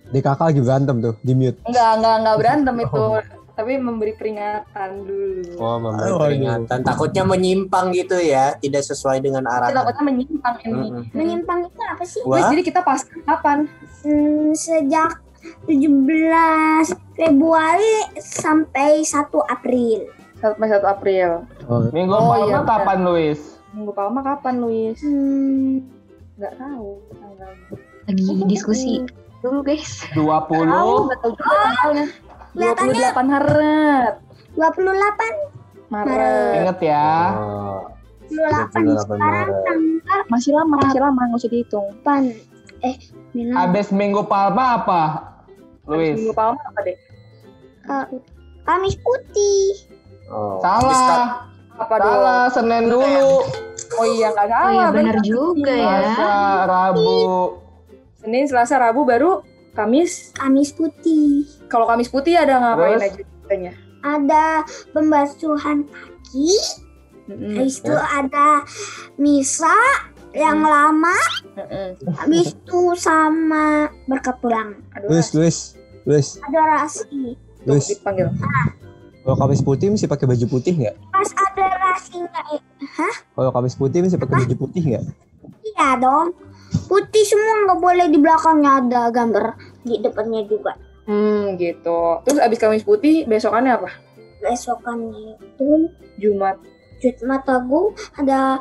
Di 0.09 0.21
kakak 0.25 0.57
juga 0.57 0.81
berantem 0.81 0.97
tuh, 1.05 1.15
di 1.21 1.33
mute. 1.37 1.61
Enggak, 1.69 1.91
enggak, 2.01 2.15
enggak 2.25 2.37
berantem 2.41 2.77
itu. 2.89 3.05
Tapi 3.59 3.75
memberi 3.75 4.15
peringatan 4.15 4.91
dulu. 5.03 5.53
Oh, 5.59 5.77
memberi 5.83 6.15
Aduh. 6.15 6.21
peringatan. 6.23 6.79
Takutnya 6.87 7.25
menyimpang 7.27 7.91
gitu 7.91 8.15
ya, 8.17 8.55
tidak 8.63 8.87
sesuai 8.87 9.19
dengan 9.19 9.45
arahan. 9.51 9.83
takutnya 9.83 10.05
menyimpang 10.07 10.57
ini. 10.63 10.73
Mm-mm. 10.73 10.89
Hmm. 10.89 11.13
Menyimpang 11.13 11.59
itu 11.67 11.81
apa 11.83 12.05
sih? 12.07 12.23
Wah, 12.23 12.49
jadi 12.55 12.63
kita 12.63 12.81
pas 12.87 13.03
kapan? 13.05 13.67
Hmm, 14.07 14.55
sejak 14.55 15.21
17 15.65 16.89
Februari 17.15 17.95
sampai 18.17 19.01
1 19.01 19.29
April. 19.47 19.99
Sampai 20.37 20.67
1 20.69 20.85
April. 20.85 21.29
Minggu 21.91 22.13
Oh, 22.13 22.31
Palma 22.31 22.47
iya, 22.47 22.59
kapan, 22.63 22.99
Luis? 23.03 23.41
Minggu 23.71 23.93
Palma 23.93 24.21
kapan, 24.23 24.55
Luis? 24.59 24.99
Hmm, 25.01 25.83
Enggak 26.35 26.55
tahu. 26.55 26.91
Lagi 28.07 28.23
diskusi 28.47 29.03
dulu 29.39 29.61
guys. 29.61 30.07
20. 30.13 30.25
Tahu, 30.65 30.93
enggak 31.05 31.19
tahu 31.21 31.33
juga 31.33 31.55
tanggalnya. 31.57 32.07
Kelihatannya- 32.49 33.11
28 33.11 33.27
Maret. 33.29 34.15
28 34.55 35.35
Maret. 35.89 36.55
Ingat 36.57 36.79
ya. 36.81 37.09
Oh, 37.35 37.81
28 38.29 38.85
28 38.87 38.99
sekarang 38.99 39.19
Maret. 39.19 39.65
tanggal 39.65 40.21
Masih 40.29 40.53
lama, 40.53 40.75
masih 40.79 41.01
lama, 41.01 41.21
nggak 41.25 41.39
usah 41.39 41.51
dihitung. 41.51 41.87
8 42.01 42.23
eh 42.81 42.97
bilang 43.33 43.57
Abis 43.61 43.91
Minggu 43.91 44.23
Palma 44.25 44.79
apa? 44.79 45.03
Luis. 45.89 46.15
Minggu 46.15 46.33
Palma 46.33 46.61
apa 46.63 46.81
deh? 46.85 46.97
Kamis 48.63 48.95
putih 49.01 49.89
oh. 50.29 50.61
Salah. 50.61 51.49
Apa? 51.79 51.95
Salah, 51.97 52.45
Senin 52.51 52.91
dulu. 52.91 53.47
Oh 53.97 54.07
iya, 54.07 54.29
nggak 54.31 54.45
Oh 54.45 54.53
salah. 54.53 54.73
iya 54.75 54.87
benar 54.91 55.17
juga 55.23 55.73
ya. 55.73 55.89
Selasa, 56.13 56.31
Rabu. 56.67 57.15
Senin, 58.19 58.45
Selasa, 58.45 58.75
Rabu, 58.77 59.01
baru 59.03 59.41
Kamis. 59.73 60.35
Kamis 60.35 60.75
putih 60.75 61.47
Kalau 61.67 61.87
Kamis 61.87 62.11
putih 62.11 62.35
ada 62.37 62.59
ngapain 62.59 62.99
Terus? 62.99 63.07
aja 63.09 63.23
ceritanya? 63.23 63.73
ada 63.99 64.63
pembasuhan 64.95 65.83
kaki 65.87 66.55
Mm-mm. 67.27 67.59
habis 67.59 67.83
itu 67.83 67.91
ada 67.93 68.63
misa 69.19 69.75
yang 70.31 70.63
lama 70.63 71.19
Mm-mm. 71.59 71.99
habis 72.15 72.55
itu 72.55 72.83
sama 72.95 73.91
berkat 74.07 74.39
pulang 74.39 74.79
Aduh, 74.95 75.11
Luis, 75.11 75.35
Luis, 75.35 75.57
Luis, 76.09 76.41
adorasi 76.41 77.37
Luis. 77.63 77.85
dipanggil. 77.87 78.33
Kalau 79.21 79.37
kamis 79.37 79.61
putih 79.61 79.93
mesti 79.93 80.09
pakai 80.09 80.25
baju 80.25 80.47
putih 80.49 80.73
nggak? 80.75 80.97
pas 81.13 81.29
adorasinya 81.29 82.41
eh, 82.49 82.61
Kalau 83.29 83.51
kamis 83.53 83.77
putih 83.77 84.01
mesti 84.01 84.17
pakai 84.17 84.41
baju 84.41 84.55
putih 84.59 84.83
nggak? 84.87 85.05
iya 85.67 86.01
dong 86.01 86.33
putih 86.89 87.21
semua 87.23 87.55
nggak 87.63 87.79
boleh 87.79 88.07
di 88.09 88.17
belakangnya 88.17 88.71
ada 88.81 89.01
gambar 89.09 89.53
di 89.83 90.01
depannya 90.01 90.43
juga 90.45 90.73
Hmm, 91.05 91.57
gitu. 91.57 92.21
Terus 92.21 92.37
abis 92.39 92.59
Kamis 92.59 92.85
putih, 92.85 93.25
besokannya 93.25 93.73
apa? 93.75 93.89
besokannya 94.39 95.37
itu 95.37 95.89
Jumat. 96.17 96.61
Jumat 96.99 97.49
Agung 97.49 97.91
ada 98.13 98.61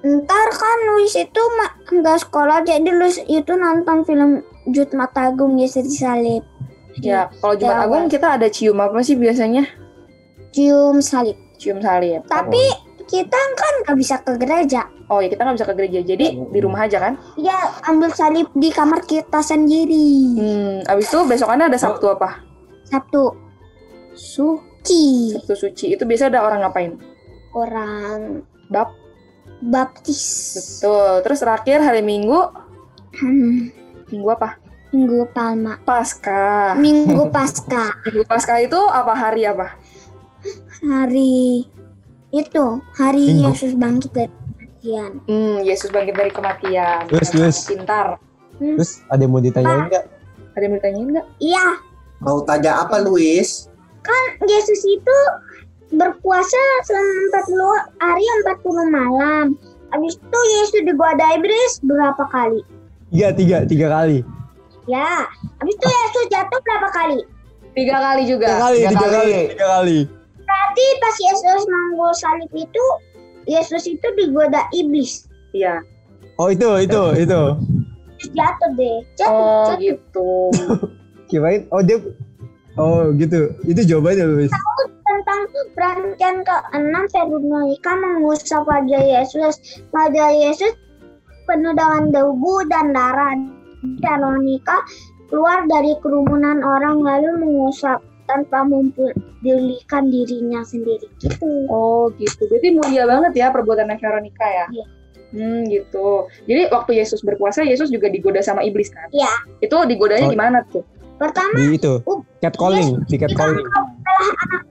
ntar 0.00 0.46
kan 0.50 0.78
Luis 0.88 1.12
itu 1.12 1.42
nggak 1.90 2.18
sekolah 2.20 2.62
jadi 2.62 2.88
Luis 2.88 3.18
itu 3.22 3.52
nonton 3.52 4.04
film 4.04 4.40
Jumat 4.66 5.10
Agung 5.14 5.56
Yesus 5.56 5.82
disalib 5.82 6.46
Ya, 6.96 7.30
kalau 7.36 7.54
Jumat 7.54 7.70
Ya, 7.72 7.84
Agung 7.84 8.04
kita 8.06 8.34
ada 8.34 8.46
cium 8.46 8.76
apa 8.76 8.98
sih 9.00 9.14
biasanya? 9.14 9.62
cium 10.50 10.98
salib 10.98 11.38
Cium 11.54 11.78
salib. 11.78 12.26
tapi 12.26 12.58
kita 13.06 13.38
kan 13.54 13.72
nggak 13.80 13.96
bisa 13.96 14.18
ke 14.18 14.34
gereja 14.34 14.82
Oh 15.06 15.18
ya 15.18 15.26
kita 15.26 15.42
nggak 15.42 15.56
bisa 15.56 15.66
ke 15.66 15.74
gereja, 15.74 16.00
jadi 16.04 16.26
di 16.40 16.58
rumah 16.58 16.84
aja 16.84 16.98
kan? 17.00 17.14
ya 17.36 17.54
ambil 17.84 18.10
salib 18.10 18.50
di 18.52 18.70
kamar 18.70 19.02
kita 19.02 19.38
sendiri 19.38 20.10
Hmm, 20.34 20.74
abis 20.84 21.06
itu 21.06 21.18
besokannya 21.24 21.66
ada 21.66 21.76
Sabtu 21.76 22.06
apa? 22.08 22.42
Sabtu 22.84 23.30
suci 24.12 25.30
Sabtu 25.32 25.54
suci. 25.56 25.84
Itu 25.90 26.02
biasa 26.02 26.26
ada 26.26 26.42
orang 26.42 26.62
ngapain? 26.62 26.98
orang 27.52 28.42
Bap. 28.66 28.94
baptis 29.60 30.22
Betul. 30.80 31.22
Terus 31.22 31.38
terakhir 31.38 31.78
hari 31.80 32.00
Minggu, 32.00 32.38
Hmm, 33.12 33.70
Minggu 34.08 34.28
apa? 34.30 34.58
Minggu 34.90 35.26
palma 35.30 35.78
Paskah. 35.80 36.74
minggu 36.74 37.30
pasca 37.30 37.94
Minggu 38.06 38.22
Paskah 38.24 38.58
itu 38.60 38.80
apa 38.80 39.12
hari 39.12 39.46
apa? 39.46 39.74
hari 40.80 41.66
itu 42.30 42.64
hari 42.94 43.24
Minggu. 43.28 43.50
Yesus 43.50 43.72
bangkit 43.74 44.10
dari 44.12 44.30
kematian 44.30 45.10
Hmm, 45.26 45.56
Yesus 45.60 45.88
bangkit 45.90 46.14
dari 46.14 46.30
kematian. 46.30 47.02
Terus, 47.06 47.28
terus. 47.30 47.56
Pintar. 47.66 48.16
Terus 48.56 49.04
ada 49.06 49.20
yang 49.20 49.32
mau 49.32 49.40
ditanyain 49.40 49.88
nggak? 49.88 50.04
Ada 50.52 50.62
yang 50.62 50.70
mau 50.70 50.78
ditanyain 50.78 51.08
nggak? 51.10 51.26
iya 51.38 51.66
Mau 52.20 52.38
tanya 52.42 52.84
apa 52.84 53.00
Luis? 53.00 53.68
Yesus 54.42 54.80
itu 54.82 55.18
berpuasa 55.90 56.62
selama 56.82 57.12
40 57.90 58.00
hari 58.00 58.24
40 58.46 58.88
malam 58.90 59.46
habis 59.90 60.14
itu 60.14 60.40
Yesus 60.56 60.82
digoda 60.84 61.26
iblis 61.34 61.72
berapa 61.82 62.24
kali 62.30 62.62
Tiga, 63.10 63.34
tiga, 63.34 63.56
tiga 63.66 63.86
kali. 63.90 64.22
Ya 64.90 65.24
habis 65.62 65.74
itu 65.74 65.86
Yesus 65.86 66.24
jatuh 66.28 66.60
berapa 66.60 66.90
kali 66.90 67.20
Tiga 67.70 68.02
kali 68.02 68.26
Tiga 68.26 68.32
juga. 68.34 68.46
kali, 68.58 68.78
Tiga 68.82 68.90
tiga 68.90 69.06
kali. 69.06 69.14
kali, 69.14 69.40
tiga 69.54 69.66
kali. 69.70 69.98
berarti 70.42 70.86
pas 70.98 71.16
Yesus 71.22 71.60
manggul 71.64 72.12
salib 72.18 72.50
itu 72.50 72.84
Yesus 73.46 73.82
itu 73.86 74.06
digoda 74.18 74.66
iblis 74.74 75.30
Iya. 75.50 75.82
Oh 76.38 76.46
itu, 76.50 76.66
itu, 76.78 77.02
itu. 77.18 77.42
Jatuh 78.34 78.70
deh 78.74 78.98
jatuh 79.14 79.30
Oh 79.30 79.66
jatuh 79.70 79.76
gitu. 79.78 80.30
Kirain, 81.30 81.66
oh 81.70 81.82
dia, 81.82 81.98
oh 82.74 83.10
gitu. 83.14 83.54
Itu 83.66 83.82
jawabannya 83.86 84.24
Luis. 84.26 84.50
tentang 85.10 85.42
perhentian 85.74 86.42
ke-6 86.42 86.94
Veronica 87.12 87.92
mengusap 87.98 88.62
wajah 88.62 89.02
Yesus. 89.02 89.58
Wajah 89.90 90.30
Yesus 90.30 90.74
penuh 91.46 91.74
dengan 91.74 92.10
debu 92.10 92.54
dan 92.70 92.94
darah. 92.94 93.34
Veronica 94.00 94.76
keluar 95.30 95.64
dari 95.70 95.94
kerumunan 96.02 96.60
orang 96.60 97.00
lalu 97.00 97.38
mengusap 97.40 98.02
tanpa 98.26 98.62
mempedulikan 98.62 100.06
dirinya 100.10 100.62
sendiri. 100.62 101.06
Gitu. 101.18 101.66
Oh 101.70 102.10
gitu. 102.18 102.46
Berarti 102.46 102.68
mulia 102.78 103.06
banget 103.06 103.32
ya 103.34 103.46
perbuatannya 103.50 103.96
Veronica 103.98 104.46
ya? 104.46 104.66
Iya. 104.70 104.86
Hmm 105.30 105.62
gitu. 105.70 106.26
Jadi 106.46 106.70
waktu 106.74 106.98
Yesus 106.98 107.22
berpuasa, 107.22 107.62
Yesus 107.62 107.90
juga 107.90 108.10
digoda 108.10 108.42
sama 108.42 108.66
iblis 108.66 108.90
kan? 108.90 109.06
Iya. 109.14 109.30
Itu 109.62 109.82
digodanya 109.86 110.30
Oh. 110.30 110.34
gimana 110.34 110.62
tuh? 110.70 110.82
Pertama, 111.20 111.52
Di 111.52 111.76
itu, 111.76 112.00
Uh, 112.08 112.24
catcalling, 112.40 112.96
di 113.04 113.20
catcalling. 113.20 113.60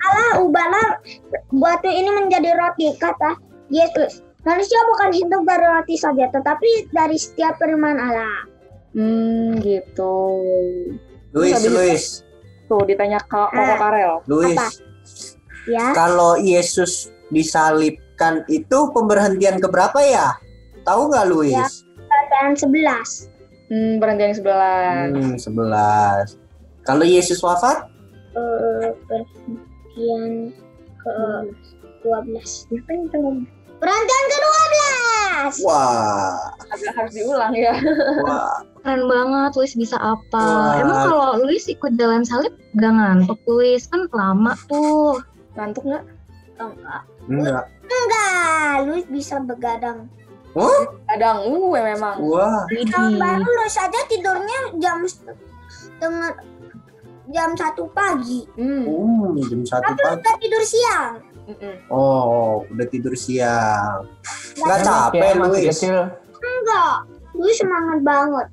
Allah 0.02 0.42
ubahlah 0.42 0.98
batu 1.54 1.86
ini 1.86 2.10
menjadi 2.10 2.58
roti, 2.58 2.90
kata 2.98 3.38
Yesus. 3.70 4.26
Manusia 4.42 4.82
bukan 4.90 5.14
hidup 5.14 5.46
dari 5.46 5.66
roti 5.70 5.96
saja, 6.00 6.26
tetapi 6.34 6.90
dari 6.90 7.22
setiap 7.22 7.54
firman 7.62 8.02
Allah. 8.02 8.50
Hmm 9.00 9.56
gitu. 9.64 10.16
Luis, 11.32 11.56
habis 11.56 11.72
Luis, 11.72 12.04
Tuh 12.68 12.84
ditanya 12.84 13.16
ke 13.18 13.32
Koko 13.32 13.56
Ah. 13.56 13.78
Karel. 13.80 14.14
Luis. 14.28 14.54
Apa? 14.54 14.68
Ya, 15.66 15.86
Kalau 15.94 16.36
Yesus 16.36 17.08
disalibkan 17.30 18.44
itu 18.46 18.92
pemberhentian 18.92 19.58
keberapa 19.58 20.02
ya? 20.02 20.36
Tahu 20.84 21.08
nggak 21.08 21.28
Luis? 21.30 21.56
Ya. 21.56 21.68
dan 22.30 22.54
11. 22.54 23.30
Hmm, 23.70 24.02
berhenti 24.02 24.24
yang 24.26 24.36
sebelah. 24.36 25.10
Hmm, 25.10 25.34
11. 25.38 26.38
Kalau 26.84 27.06
Yesus 27.06 27.40
wafat? 27.40 27.86
eh 28.30 28.90
perhentian 29.06 30.54
ke 30.98 31.16
12. 32.04 32.70
Perhentian 32.70 33.46
ke 33.80 34.38
12. 35.48 35.66
Wah, 35.66 36.36
Agak 36.70 36.94
harus 36.94 37.14
diulang 37.16 37.54
ya. 37.56 37.74
wah. 38.22 38.62
Keren 38.80 39.02
banget 39.06 39.52
Luis 39.56 39.74
bisa 39.76 39.98
apa. 39.98 40.40
Wah. 40.40 40.74
Emang 40.78 41.00
kalau 41.06 41.30
Luis 41.42 41.66
ikut 41.66 41.96
jalan 41.96 42.22
salib 42.22 42.54
gak 42.76 42.92
ngantuk 42.92 43.40
Luis 43.46 43.88
kan 43.88 44.06
lama 44.12 44.54
tuh. 44.68 45.20
Ngantuk 45.56 45.84
nggak? 45.84 46.04
Enggak. 46.60 47.02
Enggak. 47.26 47.64
Enggak, 47.90 48.74
lu 48.86 48.96
bisa 49.10 49.36
begadang. 49.42 50.06
Oh, 50.54 50.82
Kadang, 51.06 51.46
uh 51.46 51.72
memang. 51.74 52.18
wah. 52.20 52.66
Tahun 52.68 53.14
baru 53.16 53.46
lu 53.46 53.68
saja 53.70 54.00
tidurnya 54.10 54.74
jam 54.78 55.06
dengan 55.98 56.34
jam 57.30 57.50
satu 57.54 57.86
pagi. 57.94 58.50
Hmm. 58.58 58.82
Hmm, 58.84 59.38
jam 59.46 59.62
satu 59.64 59.84
Tapi 59.86 60.02
pagi. 60.02 60.18
udah 60.20 60.36
tidur 60.42 60.64
siang. 60.66 61.14
Mm-mm. 61.50 61.76
Oh, 61.90 62.64
udah 62.66 62.86
tidur 62.88 63.14
siang. 63.14 64.06
Nggak 64.56 64.78
Enak 64.80 64.86
capek, 64.86 65.20
ya, 65.20 65.34
Luis. 65.36 65.66
kecil. 65.74 65.98
Enggak. 66.38 66.96
Lu 67.34 67.50
semangat 67.52 68.00
banget. 68.02 68.48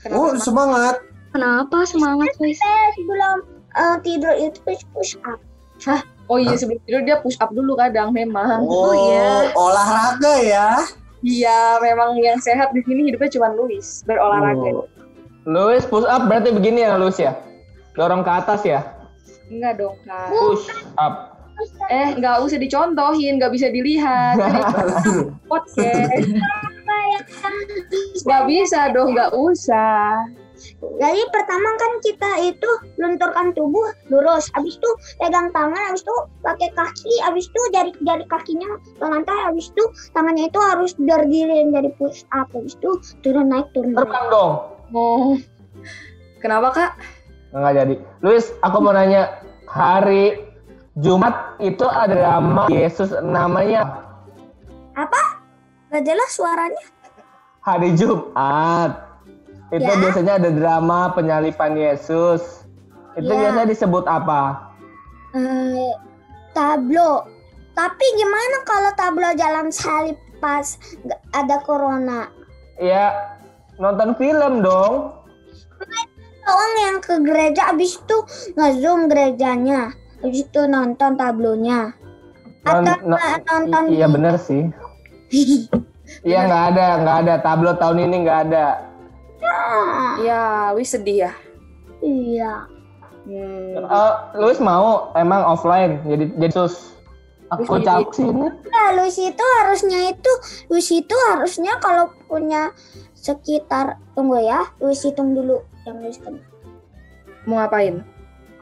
Kenapa 0.00 0.16
Oh, 0.16 0.28
emang? 0.28 0.40
semangat. 0.40 0.94
Kenapa 1.30 1.78
semangat 1.84 2.32
Luis? 2.38 2.58
Eh, 2.58 2.86
sebelum 2.94 3.36
eh, 3.74 3.96
tidur 4.02 4.34
itu 4.34 4.58
push 4.92 5.14
up. 5.24 5.40
Oh 6.24 6.40
iya 6.40 6.56
sebelum 6.56 6.80
tidur 6.84 7.02
dia 7.04 7.16
push 7.20 7.36
up 7.36 7.52
dulu 7.52 7.76
kadang 7.76 8.10
memang. 8.10 8.64
Oh, 8.64 8.92
iya. 8.92 9.52
olahraga 9.52 10.34
ya. 10.40 10.68
Iya, 11.20 11.80
memang 11.80 12.20
yang 12.20 12.36
sehat 12.36 12.72
di 12.72 12.84
sini 12.84 13.08
hidupnya 13.08 13.32
cuma 13.32 13.48
Luis 13.52 14.04
berolahraga. 14.04 14.84
Oh. 14.84 14.86
Luis 15.44 15.84
push 15.84 16.04
up 16.04 16.28
berarti 16.28 16.52
begini 16.52 16.84
ya 16.84 16.96
Luis 16.96 17.16
ya? 17.16 17.36
Dorong 17.92 18.20
ke 18.20 18.32
atas 18.32 18.60
ya? 18.64 18.80
Enggak 19.48 19.76
dong, 19.76 19.96
Kak. 20.04 20.32
Push 20.32 20.68
up. 20.96 21.33
Eh, 21.90 22.08
nggak 22.18 22.42
usah 22.42 22.58
dicontohin, 22.58 23.38
nggak 23.38 23.52
bisa 23.54 23.70
dilihat. 23.70 24.36
Podcast. 25.50 26.26
Nggak 28.24 28.42
bisa 28.50 28.80
dong, 28.90 29.14
nggak 29.14 29.32
usah. 29.36 30.24
Jadi 30.80 31.22
pertama 31.34 31.68
kan 31.76 31.92
kita 32.00 32.30
itu 32.46 32.70
lunturkan 32.96 33.50
tubuh 33.58 33.90
lurus, 34.08 34.46
habis 34.54 34.78
itu 34.78 34.90
pegang 35.18 35.50
tangan, 35.50 35.82
habis 35.92 36.06
itu 36.06 36.16
pakai 36.40 36.70
kaki, 36.72 37.14
habis 37.26 37.50
itu 37.50 37.60
jari-jari 37.74 38.24
kakinya 38.30 38.70
ke 38.78 39.04
lantai, 39.04 39.34
habis 39.44 39.74
itu 39.74 39.84
tangannya 40.14 40.46
itu 40.46 40.60
harus 40.62 40.94
berdiri 40.94 41.68
jadi 41.74 41.90
push 41.98 42.22
up, 42.32 42.48
habis 42.54 42.78
itu 42.78 42.90
turun 43.26 43.50
naik 43.50 43.66
turun 43.74 43.98
naik. 43.98 44.06
Terbang 44.06 44.26
dong. 44.30 44.52
Oh. 44.94 45.34
Kenapa, 46.38 46.68
Kak? 46.70 46.90
Nggak 47.50 47.74
jadi. 47.74 47.94
Luis, 48.22 48.54
aku 48.62 48.78
mau 48.78 48.94
nanya. 48.94 49.42
Hari 49.64 50.53
Jumat 50.94 51.58
itu 51.58 51.82
ada 51.82 52.14
drama 52.14 52.70
Yesus 52.70 53.10
namanya 53.22 54.04
Gak 55.94 56.10
jelas 56.10 56.34
suaranya. 56.34 56.84
Hari 57.62 57.94
Jumat. 57.94 58.98
Itu 59.70 59.86
Ya. 59.86 59.94
biasanya 59.94 60.32
ada 60.42 60.50
drama 60.50 61.14
penyalipan 61.14 61.78
Yesus. 61.78 62.66
Itu 63.14 63.30
Ya. 63.30 63.46
biasanya 63.46 63.70
disebut 63.70 64.02
apa? 64.10 64.74
Eh, 65.38 65.94
tablo. 66.50 67.30
Tapi 67.78 68.06
gimana 68.18 68.66
kalau 68.66 68.90
tablo 68.98 69.30
jalan 69.38 69.70
salib 69.70 70.18
pas 70.42 70.74
ada 71.30 71.62
corona? 71.62 72.26
Ya, 72.82 73.14
nonton 73.78 74.18
film 74.18 74.66
dong. 74.66 75.14
Orang 76.42 76.74
yang 76.74 76.98
ke 76.98 77.22
gereja 77.22 77.70
habis 77.70 78.02
itu 78.02 78.18
nge-zoom 78.58 79.06
gerejanya. 79.06 79.94
Habis 80.24 80.48
itu 80.48 80.60
nonton 80.64 81.20
tablonya. 81.20 81.92
Atau 82.64 82.96
no- 83.04 83.20
nonton 83.20 83.82
iya 83.92 84.08
bener 84.08 84.40
sih. 84.40 84.72
Iya 86.20 86.44
nggak 86.46 86.64
ada, 86.72 86.86
nggak 87.00 87.16
ada 87.24 87.34
tablo 87.40 87.72
tahun 87.80 88.08
ini 88.08 88.16
nggak 88.28 88.40
ada. 88.48 88.66
Ya, 90.20 90.72
Wis 90.76 90.92
sedih 90.92 91.28
ya. 91.28 91.32
Iya. 92.04 92.52
Hmm. 93.24 93.88
Eh, 93.88 94.14
Luis 94.36 94.60
mau 94.60 95.08
emang 95.16 95.40
offline 95.48 96.04
jadi 96.04 96.28
jadi 96.36 96.52
sus. 96.52 96.92
Aku 97.52 97.80
Luis 97.80 97.84
cak 97.88 98.12
sini. 98.12 98.48
Nah, 98.68 98.88
Lucy 99.00 99.32
itu 99.32 99.44
harusnya 99.60 100.12
itu 100.12 100.32
Lucy 100.68 101.04
itu 101.04 101.16
harusnya 101.32 101.76
kalau 101.80 102.12
punya 102.28 102.72
sekitar 103.16 104.00
tunggu 104.16 104.40
ya, 104.44 104.64
Lucy 104.80 105.12
hitung 105.12 105.32
dulu 105.32 105.60
yang 105.88 106.00
kan. 106.20 106.34
Mau 107.48 107.60
ngapain? 107.60 108.00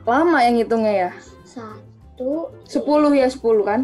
Lama 0.02 0.38
yang 0.42 0.58
hitungnya 0.58 0.94
ya. 1.08 1.10
Satu, 1.52 2.48
10 2.64 3.12
ya, 3.12 3.28
10 3.28 3.60
kan? 3.62 3.80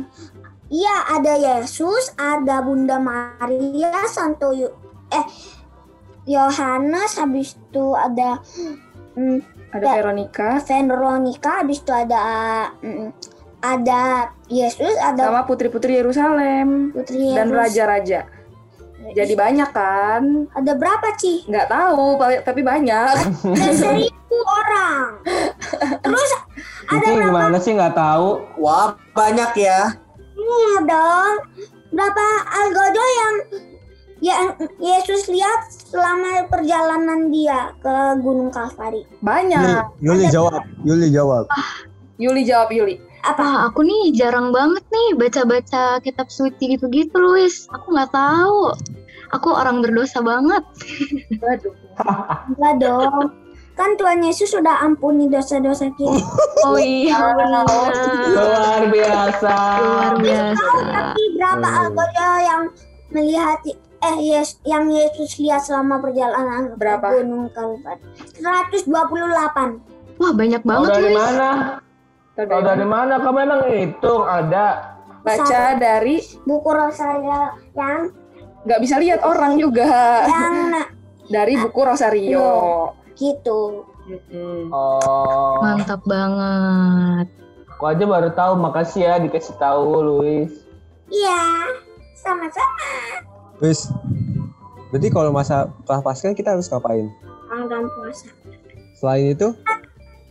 Iya, 0.69 0.97
ada 1.17 1.33
Yesus, 1.37 2.13
ada 2.17 2.61
Bunda 2.61 3.01
Maria, 3.01 4.05
Santo 4.05 4.53
Yu- 4.53 4.77
eh 5.09 5.25
Yohanes, 6.29 7.17
habis 7.17 7.57
itu 7.57 7.97
ada 7.97 8.37
mm, 9.17 9.41
Ada. 9.73 10.01
Veronica 10.01 10.61
Veronica, 10.61 11.65
habis 11.65 11.81
itu 11.81 11.93
ada 11.93 12.21
mm, 12.85 13.09
ada 13.65 14.29
Yesus, 14.47 14.93
ada 15.01 15.33
sama 15.33 15.49
putri-putri 15.49 15.97
Yerusalem 15.97 16.93
Putri 16.93 17.33
dan 17.33 17.49
Yesus. 17.49 17.57
raja-raja. 17.57 18.21
Jadi 19.09 19.33
banyak 19.33 19.71
kan? 19.73 20.53
Ada 20.53 20.77
berapa 20.77 21.17
sih? 21.17 21.49
Nggak 21.49 21.73
tahu, 21.73 22.21
tapi 22.45 22.61
banyak. 22.61 23.15
Ada 23.41 23.73
seribu 23.73 24.37
orang. 24.37 25.25
Terus 26.05 26.31
ada 26.89 27.05
Cici 27.05 27.13
berapa? 27.13 27.27
gimana 27.29 27.57
sih 27.61 27.73
nggak 27.77 27.95
tahu? 27.97 28.29
Wah, 28.57 28.97
banyak 29.13 29.53
ya. 29.61 29.93
Iya 30.35 30.79
dong. 30.89 31.35
Berapa 31.93 32.25
algojo 32.49 33.05
yang 33.05 33.35
yang 34.19 34.43
Yesus 34.83 35.31
lihat 35.31 35.71
selama 35.71 36.49
perjalanan 36.51 37.31
dia 37.31 37.77
ke 37.79 38.19
Gunung 38.25 38.51
Kalvari? 38.51 39.05
Yuli, 39.07 39.21
Banyak. 39.21 39.85
Yuli 40.01 40.25
jawab. 40.33 40.63
Yuli 40.83 41.09
jawab. 41.13 41.45
Yuli 42.19 42.43
jawab 42.43 42.69
Yuli. 42.73 42.99
Apa? 43.23 43.43
Wah, 43.43 43.59
aku 43.69 43.85
nih 43.85 44.15
jarang 44.17 44.51
banget 44.51 44.83
nih 44.89 45.09
baca-baca 45.19 46.01
kitab 46.01 46.33
suci 46.33 46.79
gitu-gitu, 46.79 47.15
Luis. 47.19 47.69
Aku 47.75 47.93
nggak 47.95 48.11
tahu. 48.15 48.73
Aku 49.37 49.53
orang 49.53 49.85
berdosa 49.85 50.25
banget. 50.25 50.65
Waduh. 51.37 51.75
Enggak 52.57 52.75
dong. 52.81 53.27
Kan 53.79 53.95
Tuhan 53.95 54.19
Yesus 54.21 54.51
sudah 54.51 54.83
ampuni 54.83 55.31
dosa-dosa 55.31 55.87
kita. 55.95 56.19
Oh 56.59 56.75
iya, 56.75 57.15
benar. 57.15 57.63
Luar 58.27 58.83
biasa. 58.91 59.55
Luar 59.79 60.15
biasa. 60.19 60.67
Tapi 60.91 61.23
berapa 61.33 61.63
Hmm. 61.65 61.79
algojo 61.81 62.29
yang 62.41 62.63
melihat 63.09 63.63
eh 64.01 64.17
yes, 64.21 64.59
yang 64.63 64.91
Yesus 64.91 65.39
lihat 65.39 65.63
selama 65.63 65.99
perjalanan 65.99 66.69
ke 66.69 66.75
Berapa? 66.75 67.07
Gunung 67.15 67.47
Kalvari? 67.49 68.03
128. 68.35 69.79
Wah, 70.19 70.33
banyak 70.35 70.61
Tahu 70.61 70.69
banget, 70.69 70.91
dari 70.91 71.03
Luis. 71.05 71.17
mana? 71.17 71.49
Tahu 72.35 72.43
Tahu 72.43 72.61
dari 72.61 72.67
dari 72.75 72.87
mana? 72.87 73.15
Kamu 73.17 73.39
emang 73.39 73.61
hitung 73.65 74.23
ada. 74.25 74.67
Baca 75.21 75.63
dari 75.77 76.17
Buku 76.43 76.71
Rosaria 76.71 77.43
yang 77.73 78.11
nggak 78.61 78.81
bisa 78.83 78.99
lihat 78.99 79.23
orang 79.23 79.55
juga. 79.55 79.87
yang 80.25 80.75
Dari 81.25 81.55
buku 81.55 81.81
Rosario. 81.81 82.51
Gitu. 83.19 83.85
Oh. 84.71 85.59
Mantap 85.61 86.01
banget. 86.07 87.29
Aku 87.77 87.85
aja 87.85 88.05
baru 88.07 88.31
tahu. 88.33 88.53
Makasih 88.57 89.05
ya 89.05 89.15
dikasih 89.19 89.59
tahu, 89.59 90.01
Luis. 90.01 90.65
Iya, 91.11 91.69
sama-sama. 92.17 92.91
Wis. 93.59 93.91
Berarti 94.89 95.09
kalau 95.13 95.35
masa 95.35 95.69
prapaskah 95.85 96.33
kita 96.33 96.57
harus 96.57 96.71
ngapain? 96.73 97.11
Ramadan 97.51 97.91
puasa. 97.93 98.29
Selain 98.97 99.31
itu, 99.37 99.49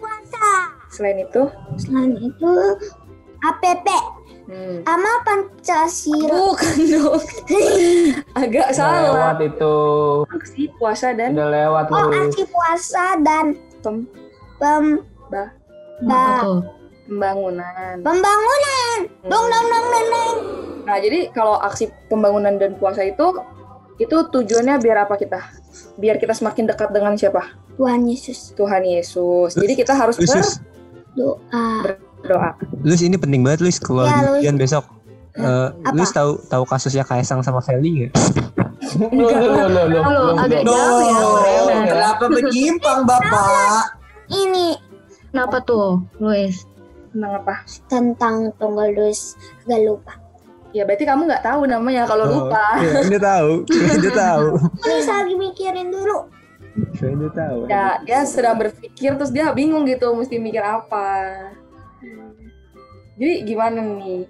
Puasa. 0.02 0.48
Selain 0.92 1.18
itu, 1.24 1.42
Selain 1.80 2.14
itu 2.20 2.54
APP 3.46 3.88
hmm. 4.48 4.84
sama 4.84 5.14
Pancasila. 5.22 6.32
bukan 6.32 6.78
dong. 6.88 7.24
Agak 8.42 8.68
Udah 8.70 8.76
salah. 8.76 9.02
lewat 9.06 9.38
itu. 9.44 9.76
Aksi 10.32 10.64
puasa 10.76 11.08
dan 11.12 11.36
Udah 11.36 11.50
lewat, 11.50 11.84
Oh, 11.92 12.08
aksi 12.10 12.44
puasa 12.48 13.06
dan 13.22 13.46
pem- 13.80 14.10
pem 14.58 14.86
Bah. 15.28 15.52
Ba- 16.00 16.42
tuh? 16.42 16.62
pembangunan. 17.08 17.96
pembangunan. 18.00 18.98
Dong 19.24 19.46
dong 19.48 19.66
dong 19.66 19.86
dong 19.88 20.08
dong. 20.08 20.36
Nah, 20.84 20.98
jadi 21.00 21.32
kalau 21.32 21.56
aksi 21.58 21.88
pembangunan 22.08 22.56
dan 22.56 22.76
puasa 22.76 23.02
itu 23.02 23.32
itu 23.98 24.14
tujuannya 24.14 24.78
biar 24.78 25.04
apa 25.04 25.16
kita? 25.16 25.40
Biar 25.96 26.16
kita 26.16 26.32
semakin 26.32 26.68
dekat 26.68 26.92
dengan 26.92 27.16
siapa? 27.16 27.56
Tuhan 27.76 28.06
Yesus 28.06 28.54
Tuhan 28.54 28.84
Yesus. 28.84 29.56
Jadi 29.56 29.74
kita 29.74 29.94
harus 29.94 30.16
Luis, 30.18 30.30
Luis, 30.30 30.52
doa. 32.24 32.52
Luis 32.82 33.02
ini 33.02 33.16
penting 33.16 33.42
banget 33.42 33.62
Luis 33.62 33.78
kalau 33.78 34.04
Ya, 34.04 34.18
Luis. 34.26 34.42
ujian 34.42 34.56
besok. 34.56 34.86
Eh, 35.34 35.44
Apa? 35.70 35.94
Luis 35.94 36.10
tahu 36.10 36.42
tahu 36.44 36.64
kasusnya 36.64 37.04
Kaisang 37.04 37.40
sama 37.40 37.60
Feli 37.60 38.10
nggak? 38.10 38.12
Loh, 39.12 39.30
loh, 39.30 39.30
loh, 39.30 39.68
loh, 39.68 39.86
loh, 39.86 40.02
Halo, 40.02 40.22
loh, 40.24 40.36
agak 40.36 40.62
jauh 40.64 41.02
ya. 41.44 41.78
Kenapa 41.86 42.26
menyimpang 42.28 43.00
Bapak? 43.04 43.84
Ini 44.28 44.68
Kenapa 45.28 45.62
tuh, 45.62 46.02
Luis? 46.18 46.66
Tentang 47.08 47.34
apa? 47.36 47.56
tentang 47.88 48.36
tunggal 48.56 48.90
dus 48.92 49.38
gak 49.64 49.78
lupa. 49.80 50.18
Ya 50.70 50.82
berarti 50.84 51.04
kamu 51.04 51.26
nggak 51.26 51.44
tahu 51.44 51.62
namanya 51.64 52.04
kalau 52.04 52.26
Oh, 52.26 52.32
lupa. 52.42 52.64
Iya, 52.78 52.94
dia 53.08 53.22
tahu. 53.22 53.52
Dia 54.04 54.12
tahu. 54.12 54.46
Saya 54.80 55.22
lagi 55.22 55.36
mikirin 55.36 55.88
dulu. 55.88 56.18
Dia 56.94 57.32
tahu. 57.32 57.60
Ya, 57.66 57.86
dia 58.02 58.20
sedang 58.24 58.58
berpikir 58.58 59.14
terus 59.14 59.30
dia 59.30 59.50
bingung 59.50 59.86
gitu 59.86 60.10
mesti 60.12 60.38
mikir 60.38 60.62
apa. 60.62 61.34
Jadi 63.18 63.34
gimana 63.50 63.82
nih? 63.82 64.30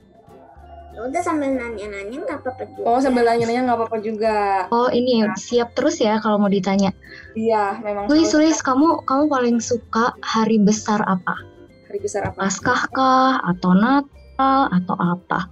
Ya 0.97 1.00
Udah 1.06 1.21
sambil 1.21 1.54
nanya-nanya 1.54 2.17
nggak 2.26 2.39
apa-apa 2.41 2.63
juga. 2.73 2.88
Oh 2.89 2.97
sambil 2.97 3.23
nanya-nanya 3.28 3.62
nggak 3.69 3.78
apa-apa 3.78 3.97
juga. 4.02 4.38
Oh, 4.73 4.89
ini 4.89 5.28
siap 5.38 5.78
terus 5.78 6.02
ya 6.02 6.17
kalau 6.17 6.41
mau 6.41 6.50
ditanya. 6.50 6.89
Iya, 7.38 7.78
memang. 7.86 8.10
Luis, 8.10 8.34
selalu 8.34 8.50
Luis, 8.50 8.58
kamu 8.65 8.88
kamu 9.06 9.23
paling 9.30 9.58
suka 9.62 10.17
hari 10.26 10.58
besar 10.58 11.04
apa? 11.06 11.38
hari 11.88 12.00
besar 12.04 12.28
apa? 12.28 12.39
Paskah 12.43 12.82
kah 12.91 13.39
atau 13.45 13.71
Natal 13.78 14.60
atau 14.73 14.95
apa? 15.00 15.47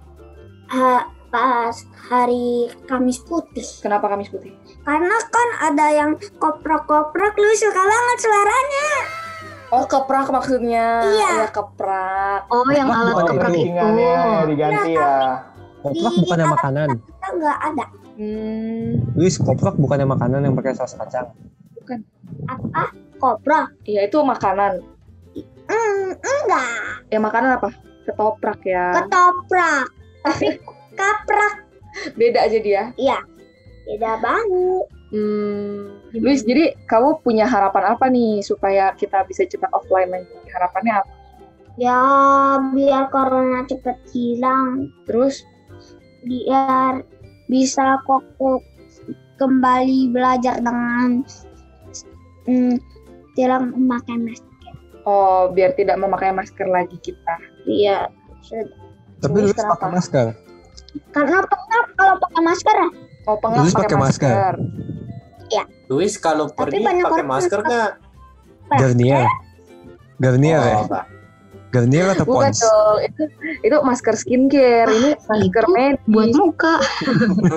Ha- 0.68 1.08
pas 1.26 1.74
hari 2.08 2.70
Kamis 2.88 3.20
Putih. 3.22 3.66
Kenapa 3.82 4.08
Kamis 4.08 4.30
Putih? 4.30 4.54
Karena 4.86 5.16
kan 5.28 5.48
ada 5.72 5.86
yang 5.92 6.10
koprak-koprak 6.38 7.34
lu 7.36 7.50
suka 7.56 7.82
banget 7.82 8.18
suaranya. 8.24 8.88
Oh 9.74 9.84
keprak 9.84 10.30
maksudnya. 10.30 11.02
Iya. 11.02 11.30
Ya 11.42 11.48
keprak. 11.50 12.46
Oh, 12.48 12.66
yang 12.70 12.86
alat 12.86 13.14
Oh, 13.14 13.18
keprak 13.26 13.50
itu. 13.50 13.66
kepitingannya 13.66 14.14
diganti 14.46 14.90
ya. 14.94 15.14
Koprak 15.82 16.14
bukannya 16.22 16.46
makanan. 16.50 16.88
Kita 16.98 17.28
nggak 17.34 17.58
ada. 17.72 17.84
Hmm, 18.16 19.12
Luis, 19.12 19.36
koprak 19.36 19.76
bukannya 19.76 20.08
makanan 20.08 20.40
yang 20.48 20.54
pakai 20.56 20.72
saus 20.72 20.96
kacang. 20.96 21.28
Apa? 22.48 22.90
Koprak? 23.16 23.76
iya 23.84 24.08
itu 24.08 24.16
makanan. 24.20 24.80
Hmm, 25.68 26.08
enggak. 26.16 27.04
Ya 27.12 27.18
makanan 27.20 27.60
apa? 27.60 27.70
Ketoprak 28.08 28.60
ya. 28.64 28.96
Ketoprak. 28.96 29.86
Tapi 30.24 30.46
kaprak. 30.96 31.54
Beda 32.16 32.48
aja 32.48 32.58
dia. 32.58 32.82
Iya. 32.96 33.18
Beda 33.86 34.18
banget. 34.18 34.84
Hmm. 35.16 35.96
Luis, 36.12 36.44
jadi 36.44 36.76
kamu 36.84 37.24
punya 37.24 37.48
harapan 37.48 37.96
apa 37.96 38.12
nih 38.12 38.44
supaya 38.44 38.92
kita 39.00 39.24
bisa 39.24 39.48
cepat 39.48 39.72
offline 39.72 40.12
lagi? 40.12 40.28
Harapannya 40.52 40.92
apa? 41.00 41.12
Ya 41.80 42.00
biar 42.72 43.08
corona 43.08 43.64
cepet 43.64 43.96
hilang. 44.12 44.92
Terus 45.08 45.40
Biar 46.26 47.06
bisa 47.46 48.02
kokoh 48.02 48.58
kembali 49.38 50.10
belajar 50.10 50.58
dengan 50.58 51.22
hmm, 52.50 52.74
tidak 53.38 53.62
memakai 53.70 54.18
masker. 54.18 54.74
oh 55.06 55.54
biar 55.54 55.70
tidak 55.78 56.02
memakai 56.02 56.34
masker 56.34 56.66
lagi 56.66 56.98
kita. 56.98 57.36
Iya. 57.62 58.10
Tapi 59.22 59.36
Luis 59.38 59.54
pakai 59.54 59.90
masker. 59.94 60.26
Karena 61.14 61.38
pengap 61.46 61.86
kalau 61.94 62.14
pakai 62.18 62.42
masker 62.42 62.74
ya. 62.74 62.88
Oh 63.30 63.36
pengap 63.38 63.62
Luis 63.62 63.74
pakai 63.76 63.94
pakai 63.94 63.98
masker. 64.02 64.34
masker. 64.34 64.54
Luis 65.86 66.14
kalau 66.16 66.50
Tapi 66.50 66.82
pergi 66.82 67.02
pakai 67.02 67.24
masker 67.24 67.60
nggak? 67.62 67.90
Garnier. 68.74 69.26
Garnier 70.18 70.60
ya? 70.60 70.78
Oh, 70.82 70.88
Pak. 70.88 71.04
Garnier 71.70 72.08
atau 72.08 72.24
Bukan 72.24 72.50
Pons? 72.50 72.62
dong, 72.62 72.96
itu 73.04 73.22
itu 73.60 73.76
masker 73.82 74.14
skincare. 74.16 74.88
Ini 74.88 75.10
masker 75.18 75.64
itu 75.66 75.72
medis. 75.74 76.08
Buat 76.08 76.30
muka. 76.32 76.74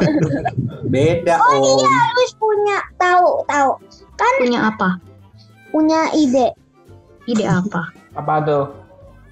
Beda 0.93 1.34
Oh, 1.39 1.55
Om. 1.55 1.93
Terus 2.13 2.34
punya 2.36 2.78
tahu 2.97 3.28
tahu 3.47 3.72
Punya 4.39 4.59
apa? 4.68 4.89
punya 5.70 6.09
ide. 6.11 6.51
Ide 7.30 7.45
apa? 7.45 7.93
Apa 8.18 8.41
tuh? 8.41 8.66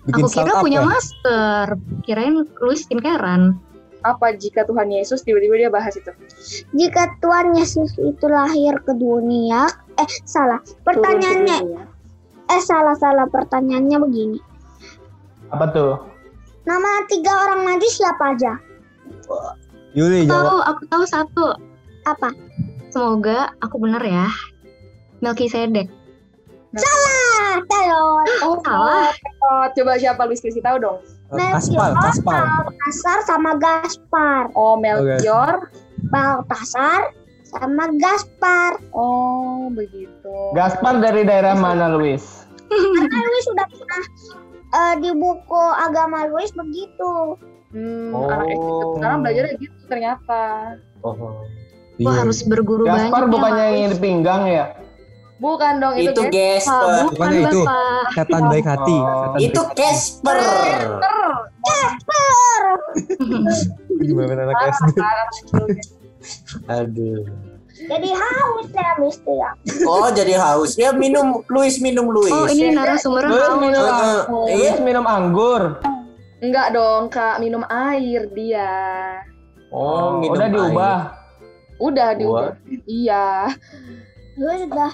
Bikin 0.08 0.24
Aku 0.24 0.30
kira 0.32 0.54
punya 0.62 0.80
ya? 0.80 0.88
masker. 0.88 1.66
Kirain 2.06 2.46
Luis 2.62 2.86
skincarean. 2.86 3.58
Apa 4.08 4.32
jika 4.40 4.64
Tuhan 4.64 4.88
Yesus 4.88 5.20
tiba-tiba 5.28 5.60
dia 5.60 5.68
bahas 5.68 5.92
itu? 5.92 6.08
Jika 6.72 7.20
Tuhan 7.20 7.52
Yesus 7.52 7.92
itu 8.00 8.26
lahir 8.32 8.80
ke 8.88 8.96
dunia, 8.96 9.68
eh 10.00 10.08
salah. 10.24 10.64
Pertanyaannya, 10.88 11.58
dunia. 11.60 11.84
eh 12.48 12.62
salah 12.64 12.96
salah 12.96 13.28
pertanyaannya 13.28 13.98
begini. 14.00 14.40
Apa 15.52 15.76
tuh? 15.76 16.00
Nama 16.64 17.04
tiga 17.12 17.32
orang 17.48 17.68
maju 17.68 17.88
siapa 17.88 18.32
aja? 18.32 18.56
Yuli 19.92 20.24
jawab. 20.24 20.44
Tahu, 20.48 20.58
aku 20.64 20.82
tahu 20.88 21.04
satu. 21.04 21.48
Apa? 22.08 22.32
Semoga 22.88 23.52
aku 23.60 23.76
bener 23.84 24.00
ya. 24.04 24.28
Melkisedek. 25.20 25.92
Ah, 26.78 27.58
telur. 27.66 28.28
Oh, 28.46 28.56
Salah. 28.62 29.10
Oh, 29.48 29.66
Coba 29.74 29.98
siapa 29.98 30.28
Luis 30.28 30.44
kasih 30.44 30.62
tahu 30.62 30.78
dong. 30.78 31.00
Eh, 31.30 31.52
Kaspar, 31.52 31.92
Kaspar. 32.00 32.44
Baltasar 32.64 33.18
sama 33.24 33.52
Gaspar. 33.56 34.48
Oh, 34.54 34.76
Melchior. 34.76 35.68
Baltasar 36.08 37.12
sama 37.44 37.92
Gaspar. 37.96 38.80
Oh, 38.92 39.68
begitu. 39.70 40.36
Gaspar 40.54 41.00
dari 41.00 41.24
daerah 41.24 41.54
mana, 41.54 41.92
Luis? 41.92 42.48
Karena 42.68 43.18
Luis 43.26 43.46
sudah 43.46 43.68
pernah 43.68 44.04
eh, 44.70 44.94
di 45.00 45.12
buku 45.12 45.64
agama 45.78 46.28
Luis 46.28 46.52
begitu. 46.52 47.36
Hmm, 47.68 48.16
Oh. 48.16 48.24
anak 48.26 48.48
SD 48.48 48.64
sekarang 48.96 49.20
belajarnya 49.22 49.54
gitu 49.58 49.78
ternyata. 49.88 50.44
Oh. 51.02 51.16
Wah 51.16 51.44
Iya. 51.98 52.12
harus 52.24 52.40
berguru 52.44 52.86
banyak 52.86 53.10
Gaspar 53.10 53.22
ya, 53.22 53.32
bukannya 53.32 53.66
Pak. 53.66 53.76
yang 53.76 53.92
di 53.92 54.00
pinggang 54.00 54.42
ya? 54.46 54.66
Bukan 55.38 55.78
dong 55.78 55.94
itu, 55.94 56.10
Itu 56.10 56.22
Gesper. 56.28 57.14
bukan 57.14 57.30
itu. 57.38 57.62
Setan 58.12 58.44
baik 58.50 58.66
hati. 58.66 58.98
Oh. 58.98 59.06
Setan 59.06 59.40
Itu 59.40 59.62
baik- 59.62 59.74
Casper. 59.78 60.38
gimana 64.00 64.42
anak 64.44 64.58
SD. 64.72 64.98
Aduh. 66.68 67.22
Jadi 67.78 68.10
haus 68.10 68.68
ya 68.74 68.90
Mister 68.98 69.34
ya. 69.38 69.50
Oh, 69.86 70.10
jadi 70.10 70.34
haus. 70.36 70.74
Ya 70.76 70.90
minum 70.92 71.46
Luis 71.46 71.78
minum 71.78 72.10
Luis. 72.10 72.34
Oh 72.34 72.50
ini 72.50 72.74
narasumbernya 72.74 73.30
Luis 73.30 73.46
haus. 73.46 73.62
minum, 73.62 73.84
Heeh. 73.86 74.22
Iya. 74.50 74.56
Luis 74.58 74.78
minum 74.82 75.06
anggur. 75.06 75.78
Enggak 76.38 76.74
dong, 76.74 77.10
Kak. 77.10 77.38
Minum 77.38 77.62
air 77.64 78.26
dia. 78.34 78.74
Oh, 79.70 80.18
minum 80.18 80.34
udah 80.34 80.48
air. 80.48 80.54
diubah. 80.56 80.98
Udah 81.78 82.10
diubah. 82.18 82.50
Iya. 82.84 83.54
Luis 84.36 84.62
sudah 84.66 84.92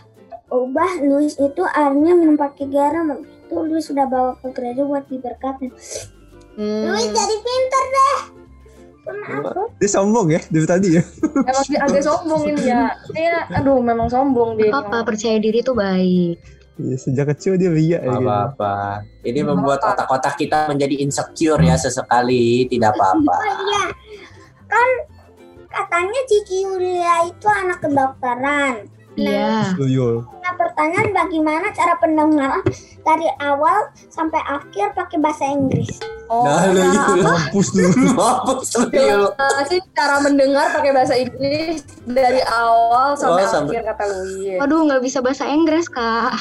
ubah 0.54 1.02
Luis 1.02 1.34
itu 1.42 1.62
airnya 1.66 2.14
minum 2.14 2.38
pakai 2.38 2.70
garam. 2.70 3.10
Habis 3.10 3.26
Itu 3.50 3.56
Luis 3.66 3.86
sudah 3.90 4.06
bawa 4.06 4.38
ke 4.38 4.54
gereja 4.54 4.86
buat 4.86 5.10
diberkatin. 5.10 5.74
Hmm. 6.54 6.94
Luis 6.94 7.10
jadi 7.10 7.36
pinter 7.42 7.84
deh. 7.90 8.18
Dia 9.84 9.90
sombong 9.92 10.32
ya 10.32 10.42
dari 10.48 10.64
tadi 10.70 10.88
ya. 10.96 11.04
Emang 11.50 11.66
dia 11.68 11.80
agak 11.84 12.04
sombong 12.08 12.42
ini 12.56 12.72
ya. 12.72 12.96
Kayak, 13.12 13.52
aduh, 13.52 13.84
memang 13.84 14.08
sombong 14.08 14.56
dia. 14.56 14.72
Papa 14.72 15.04
percaya 15.04 15.42
diri 15.44 15.60
tuh 15.60 15.76
baik. 15.76 16.40
Iya, 16.74 16.96
sejak 16.98 17.36
kecil 17.36 17.60
dia 17.60 17.70
ria 17.70 18.00
ya. 18.00 18.10
Gitu. 18.10 18.24
apa-apa. 18.24 19.04
Ini 19.22 19.40
membuat 19.46 19.84
otak-otak 19.84 20.40
kita 20.40 20.72
menjadi 20.72 21.04
insecure 21.04 21.62
ya 21.62 21.76
sesekali. 21.76 22.66
Tidak 22.66 22.90
apa-apa. 22.96 23.36
Oh 23.36 23.56
iya. 23.68 23.84
Kan 24.72 24.90
katanya 25.68 26.22
Cici 26.26 26.64
Yulia 26.64 27.28
itu 27.28 27.48
anak 27.52 27.78
kedokteran. 27.84 28.88
Iya. 29.14 29.74
Tuyul. 29.74 30.26
Nah 30.40 30.54
pertanyaan 30.54 31.10
bagaimana 31.12 31.70
cara 31.70 31.94
pendengaran 31.98 32.66
dari 33.00 33.28
awal 33.40 33.78
sampai 34.08 34.42
akhir 34.42 34.94
pakai 34.94 35.18
bahasa 35.18 35.46
Inggris? 35.46 36.02
Oh, 36.26 36.48
Nah, 36.48 36.66
lu 36.66 36.82
lu. 36.82 37.22
Mampus 37.22 37.68
dulu. 37.70 38.16
Mampus 38.16 38.70
lu. 38.74 39.28
apa 39.38 39.62
sih 39.68 39.78
cara 39.94 40.18
mendengar 40.20 40.72
pakai 40.72 40.92
bahasa 40.92 41.14
Inggris 41.14 41.84
dari 42.04 42.42
awal 42.44 43.14
sampai 43.14 43.44
Oh, 43.44 43.52
sampai- 43.52 43.76
akhir 43.76 43.86
kata 43.92 44.04
Louis. 44.10 44.58
Waduh 44.58 44.80
nggak 44.84 45.04
bisa 45.04 45.20
bahasa 45.20 45.46
Inggris 45.46 45.86
kak. 45.88 46.34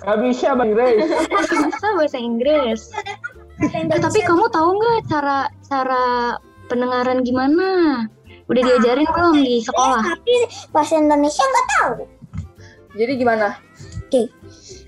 Gak 0.00 0.18
bisa 0.22 0.54
Bang 0.54 0.72
Grace. 0.72 1.06
Nggak 1.30 1.44
bisa 1.68 1.86
bahasa 1.92 2.18
Inggris. 2.18 2.80
Eh, 3.58 3.96
tapi 3.96 4.20
kamu 4.20 4.48
tahu 4.48 4.68
nggak 4.74 4.98
cara 5.06 5.38
cara 5.62 6.04
pendengaran 6.66 7.22
gimana? 7.22 8.04
Udah 8.46 8.62
diajarin 8.62 9.08
belum 9.10 9.34
di 9.42 9.58
sekolah? 9.58 10.02
Tapi 10.06 10.34
bahasa 10.70 10.94
Indonesia 11.02 11.42
nggak 11.42 11.66
tahu. 11.78 11.92
Jadi 12.96 13.12
gimana? 13.18 13.58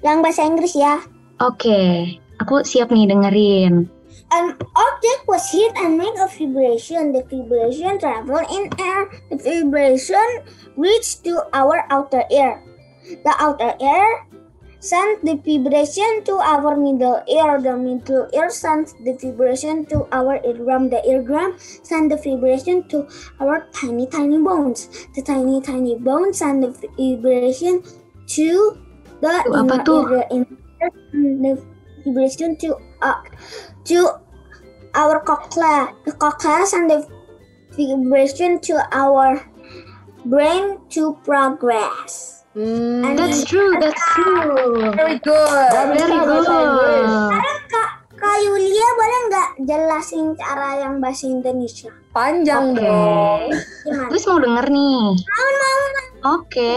Yang 0.01 0.19
bahasa 0.23 0.43
Inggris 0.47 0.75
ya. 0.79 1.03
Oke, 1.43 2.17
aku 2.39 2.63
siap 2.63 2.95
nih 2.95 3.11
dengerin. 3.11 3.91
An 4.29 4.55
object 4.61 5.21
was 5.25 5.49
hit 5.49 5.73
and 5.81 5.97
make 5.97 6.15
a 6.21 6.29
vibration. 6.29 7.17
The 7.17 7.25
vibration 7.25 7.97
travel 7.97 8.45
in 8.53 8.69
air. 8.77 9.09
The 9.33 9.41
vibration 9.41 10.29
reached 10.77 11.25
to 11.25 11.49
our 11.57 11.89
outer 11.89 12.29
ear. 12.29 12.61
The 13.09 13.33
outer 13.41 13.73
ear 13.81 14.28
sent 14.81 15.25
the 15.25 15.35
vibration 15.37 16.25
to 16.25 16.39
our 16.39 16.77
middle 16.77 17.23
ear. 17.29 17.61
The 17.61 17.77
middle 17.77 18.29
ear 18.33 18.51
sends 18.51 18.95
the 19.05 19.13
vibration 19.15 19.87
to 19.87 20.07
our 20.13 20.41
eardrum. 20.45 20.91
The 20.91 21.03
eardrum 21.07 21.59
send 21.59 22.11
the 22.11 22.17
vibration 22.17 22.89
to 22.89 23.09
our 23.41 23.67
tiny, 23.73 24.07
tiny 24.07 24.39
bones. 24.39 24.89
The 25.15 25.23
tiny, 25.23 25.61
tiny 25.61 25.97
bones 25.97 26.39
send 26.39 26.63
the 26.63 26.71
vibration 26.71 27.83
to 28.29 28.79
the 29.21 29.35
Tuh, 29.45 29.55
inner 29.55 29.83
ear. 29.83 30.09
The 30.09 30.27
inner 30.31 30.57
send 31.11 31.45
the 31.45 31.65
vibration 32.05 32.57
to 32.59 32.77
uh, 33.03 33.23
to 33.85 34.09
our 34.95 35.21
cochlea. 35.25 35.95
The 36.05 36.13
cochlea 36.13 36.67
send 36.67 36.91
the 36.91 37.07
vibration 37.75 38.61
to 38.61 38.83
our 38.93 39.43
brain 40.25 40.79
to 40.91 41.19
progress. 41.25 42.38
And 42.59 43.15
That's 43.15 43.47
true, 43.47 43.79
that's 43.79 44.03
true. 44.19 44.91
very 44.99 45.23
good. 45.23 45.71
Very 45.95 46.11
good. 46.11 46.47
Kak, 47.71 47.91
Kak 48.19 48.37
Yulia 48.43 48.89
boleh 48.99 49.21
nggak 49.31 49.49
jelasin 49.63 50.35
cara 50.35 50.83
yang 50.83 50.99
bahasa 50.99 51.31
Indonesia? 51.31 51.95
Panjang 52.11 52.75
Oke. 52.75 52.83
dong. 52.83 53.43
Gimana? 53.87 54.11
Terus 54.11 54.25
mau 54.27 54.39
denger 54.43 54.67
nih? 54.75 55.03
Oke, 56.27 56.75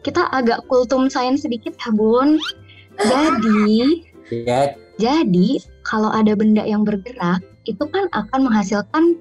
kita 0.00 0.24
agak 0.32 0.64
kultum 0.72 1.12
sains 1.12 1.44
sedikit 1.44 1.76
ya 1.76 1.92
bun. 1.92 2.40
Jadi, 2.96 4.08
Ya, 4.32 4.72
jadi 4.96 5.60
kalau 5.84 6.08
ada 6.08 6.32
benda 6.32 6.64
yang 6.64 6.80
bergerak 6.80 7.44
itu 7.68 7.84
kan 7.92 8.08
akan 8.16 8.48
menghasilkan 8.48 9.20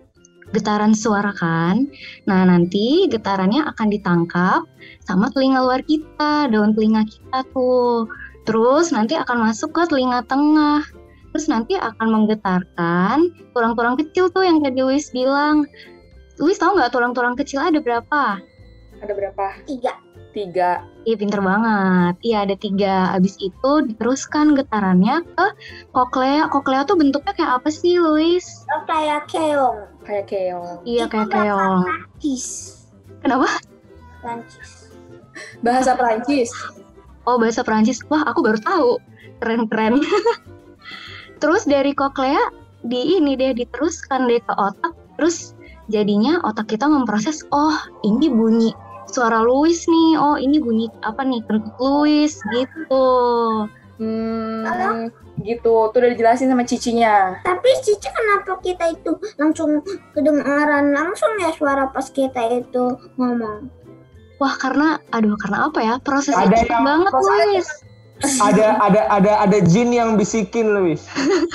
getaran 0.54 0.94
suara 0.94 1.34
kan. 1.34 1.90
Nah 2.30 2.46
nanti 2.46 3.10
getarannya 3.10 3.66
akan 3.74 3.88
ditangkap 3.90 4.62
sama 5.04 5.34
telinga 5.34 5.66
luar 5.66 5.82
kita, 5.84 6.48
daun 6.54 6.78
telinga 6.78 7.04
kita 7.10 7.42
tuh. 7.52 8.06
Terus 8.46 8.94
nanti 8.94 9.18
akan 9.18 9.50
masuk 9.50 9.74
ke 9.74 9.84
telinga 9.90 10.22
tengah. 10.30 10.86
Terus 11.34 11.50
nanti 11.50 11.74
akan 11.74 12.08
menggetarkan 12.14 13.34
tulang-tulang 13.58 13.98
kecil 13.98 14.30
tuh 14.30 14.46
yang 14.46 14.62
tadi 14.62 14.86
Luis 14.86 15.10
bilang. 15.10 15.66
Luis 16.38 16.62
tahu 16.62 16.78
nggak 16.78 16.94
tulang-tulang 16.94 17.34
kecil 17.34 17.62
ada 17.62 17.82
berapa? 17.82 18.38
Ada 19.02 19.14
berapa? 19.18 19.46
Tiga. 19.66 20.03
Tiga. 20.34 20.82
Iya 21.06 21.16
pinter 21.22 21.46
banget. 21.46 22.16
Iya 22.26 22.38
ada 22.50 22.56
tiga. 22.58 23.14
Abis 23.14 23.38
itu 23.38 23.72
diteruskan 23.86 24.58
getarannya 24.58 25.22
ke 25.22 25.48
koklea. 25.94 26.50
Koklea 26.50 26.90
tuh 26.90 26.98
bentuknya 26.98 27.38
kayak 27.38 27.62
apa 27.62 27.70
sih, 27.70 28.02
Luis? 28.02 28.66
Oh, 28.74 28.82
kayak 28.90 29.30
keong. 29.30 29.78
Kayak 30.02 30.26
keong. 30.34 30.82
Iya 30.90 31.06
kayak 31.06 31.30
keong. 31.30 31.86
Kis. 32.18 32.74
Kenapa? 33.22 33.46
Prancis. 34.26 34.90
Bahasa 35.62 35.92
Perancis. 35.94 36.50
Oh 37.30 37.38
bahasa 37.38 37.62
Perancis. 37.62 38.02
Wah 38.10 38.26
aku 38.26 38.42
baru 38.42 38.58
tahu. 38.58 38.92
Keren-keren. 39.38 40.02
Terus 41.42 41.64
dari 41.70 41.94
koklea 41.94 42.42
di 42.84 43.22
ini 43.22 43.38
deh 43.38 43.54
diteruskan 43.54 44.26
deh 44.26 44.42
ke 44.42 44.54
otak. 44.58 44.98
Terus 45.20 45.54
jadinya 45.94 46.42
otak 46.42 46.74
kita 46.74 46.90
memproses. 46.90 47.46
Oh 47.54 47.76
ini 48.02 48.34
bunyi 48.34 48.72
suara 49.14 49.40
Luis 49.40 49.86
nih. 49.86 50.18
Oh 50.18 50.36
ini 50.36 50.58
bunyi 50.58 50.90
apa 51.00 51.22
nih 51.22 51.46
kentut 51.46 51.78
Luis 51.78 52.42
gitu. 52.50 53.08
Hmm, 53.94 55.08
gitu. 55.40 55.88
Tuh 55.88 55.98
udah 55.98 56.10
dijelasin 56.10 56.50
sama 56.50 56.66
cicinya. 56.66 57.38
Tapi 57.40 57.70
Cici 57.80 58.10
kenapa 58.10 58.58
kita 58.60 58.90
itu 58.90 59.12
langsung 59.38 59.86
kedengaran 60.12 60.92
langsung 60.92 61.30
ya 61.38 61.54
suara 61.54 61.88
pas 61.88 62.10
kita 62.10 62.42
itu 62.52 62.84
ngomong? 63.16 63.70
Wah 64.38 64.58
karena 64.58 64.98
aduh 65.08 65.38
karena 65.38 65.70
apa 65.70 65.80
ya 65.80 65.94
prosesnya 66.02 66.42
Ada 66.44 66.58
yang- 66.60 66.84
banget 66.84 67.12
proses- 67.14 67.30
Luis. 67.48 67.68
ada 68.40 68.80
ada 68.80 69.02
ada 69.12 69.32
ada 69.42 69.58
jin 69.62 69.92
yang 69.92 70.16
bisikin 70.16 70.74
Luis. 70.74 71.06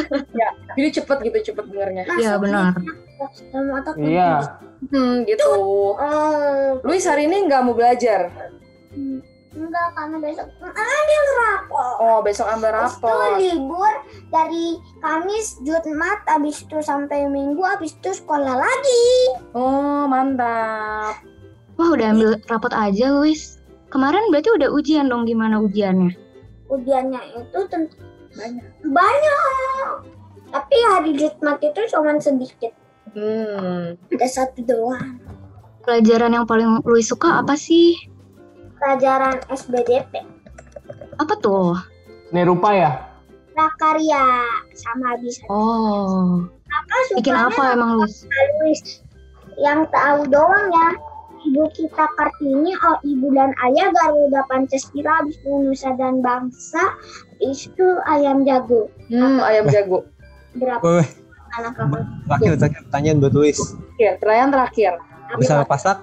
Jadi 0.77 0.89
cepet 0.95 1.19
gitu, 1.25 1.53
cepet 1.53 1.65
dengarnya. 1.67 2.05
Iya 2.17 2.39
benar. 2.39 2.77
Dalam 3.19 3.75
otak 3.75 3.95
Iya. 3.99 4.47
Hmm, 4.89 5.27
gitu. 5.27 5.49
Oh, 5.91 6.79
Luis 6.83 7.03
hari 7.03 7.27
ini 7.27 7.45
nggak 7.45 7.63
mau 7.63 7.75
belajar. 7.75 8.31
enggak 9.49 9.91
karena 9.91 10.17
besok 10.23 10.47
ambil 10.63 11.23
rapor. 11.35 11.91
Oh, 11.99 12.19
besok 12.23 12.47
ambil 12.47 12.71
Itu 12.71 12.79
rapor. 12.79 13.27
libur 13.37 13.93
dari 14.31 14.67
Kamis, 14.99 15.59
Jumat, 15.61 16.23
habis 16.25 16.63
itu 16.63 16.79
sampai 16.79 17.27
Minggu, 17.27 17.59
habis 17.61 17.91
itu 17.93 18.11
sekolah 18.13 18.55
lagi. 18.55 19.07
Oh, 19.51 20.07
mantap. 20.07 21.19
Wah 21.75 21.89
udah 21.91 22.07
ambil 22.09 22.39
rapot 22.47 22.71
aja 22.71 23.11
Luis. 23.11 23.59
Kemarin 23.89 24.31
berarti 24.31 24.51
udah 24.53 24.69
ujian 24.71 25.09
dong 25.09 25.25
gimana 25.25 25.59
ujiannya? 25.59 26.15
Ujiannya 26.69 27.21
itu 27.35 27.59
tentu 27.67 27.97
Banyak. 28.31 28.65
banyak. 28.85 29.91
Tapi 30.49 30.77
hari 30.87 31.11
Jumat 31.13 31.59
itu 31.59 31.81
cuma 31.89 32.15
sedikit. 32.19 32.71
Hmm. 33.19 33.99
Ada 34.09 34.27
satu 34.29 34.63
doang. 34.63 35.19
Pelajaran 35.83 36.31
yang 36.33 36.47
paling 36.47 36.79
Luis 36.85 37.09
suka 37.09 37.43
apa 37.43 37.59
sih? 37.59 37.99
Pelajaran 38.77 39.43
SBDP. 39.49 40.23
Apa 41.19 41.35
tuh? 41.37 41.75
Nih 42.31 42.47
rupa 42.47 42.71
ya. 42.71 42.93
prakarya 43.51 44.23
sama 44.73 45.19
bisa 45.19 45.43
Oh, 45.51 46.47
apa 46.63 46.95
bikin 47.11 47.35
sukanya 47.35 47.51
apa 47.51 47.63
emang 47.75 47.91
Luis? 47.99 48.23
Luis 48.63 49.03
yang 49.59 49.83
tahu 49.91 50.31
doang 50.31 50.71
ya 50.71 50.89
ibu 51.43 51.67
kita 51.75 52.07
kartini 52.15 52.71
oh 52.79 52.95
ibu 53.03 53.35
dan 53.35 53.51
ayah 53.61 53.91
Garuda 53.91 54.47
Pancasila 54.47 55.11
habis 55.19 55.35
itu 55.37 55.51
Nusa 55.51 55.91
dan 55.99 56.23
Bangsa 56.23 56.95
itu 57.41 57.83
ayam 58.07 58.47
jago 58.47 58.87
Hmm, 59.11 59.43
ayam 59.43 59.67
jago. 59.67 60.07
berapa 60.55 61.03
anak 61.51 61.73
kamu 61.75 61.97
terakhir, 62.27 62.53
terakhir 62.57 62.81
pertanyaan 62.85 63.17
buat 63.19 63.33
Luis. 63.33 63.59
Oke, 63.59 64.07
pertanyaan 64.21 64.51
terakhir. 64.51 64.93
Besar 65.37 65.65
pasak, 65.65 65.99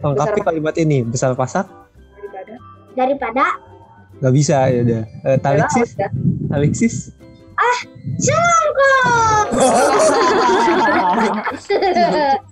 lengkapi 0.00 0.34
Besar- 0.34 0.44
kalimat 0.44 0.74
ini. 0.76 0.98
Besar 1.02 1.32
pasak, 1.32 1.66
Daripada. 1.66 2.54
daripada 2.92 3.44
nggak 4.18 4.32
bisa 4.32 4.56
ya 4.66 4.78
udah. 4.82 5.02
Eh, 5.24 5.38
Taliksis, 5.38 5.88
Udah, 5.92 6.10
Taliksis. 6.48 6.94
Songkok 8.18 9.46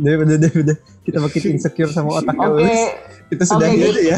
Udah, 0.00 0.16
udah, 0.16 0.32
udah, 0.32 0.50
udah. 0.64 0.76
Kita 1.02 1.18
makin 1.18 1.42
insecure 1.52 1.90
sama 1.90 2.08
otaknya 2.16 2.46
Oke, 2.46 2.62
Luis. 2.62 2.82
Kita 3.28 3.44
sudah 3.44 3.68
Oke, 3.68 3.84
aja 3.84 4.00
ya. 4.00 4.16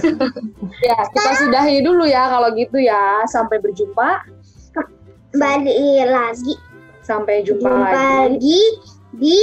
Ya, 0.79 0.97
kita 1.11 1.31
sudahi 1.41 1.83
dulu 1.83 2.05
ya 2.07 2.29
kalau 2.29 2.55
gitu 2.55 2.79
ya. 2.79 3.25
Sampai 3.27 3.59
berjumpa. 3.59 4.23
balik 5.33 5.75
lagi 6.07 6.55
Sampai 7.03 7.43
jumpa, 7.43 7.67
jumpa 7.67 7.91
lagi. 7.91 8.39
lagi 8.39 8.63
di 9.19 9.39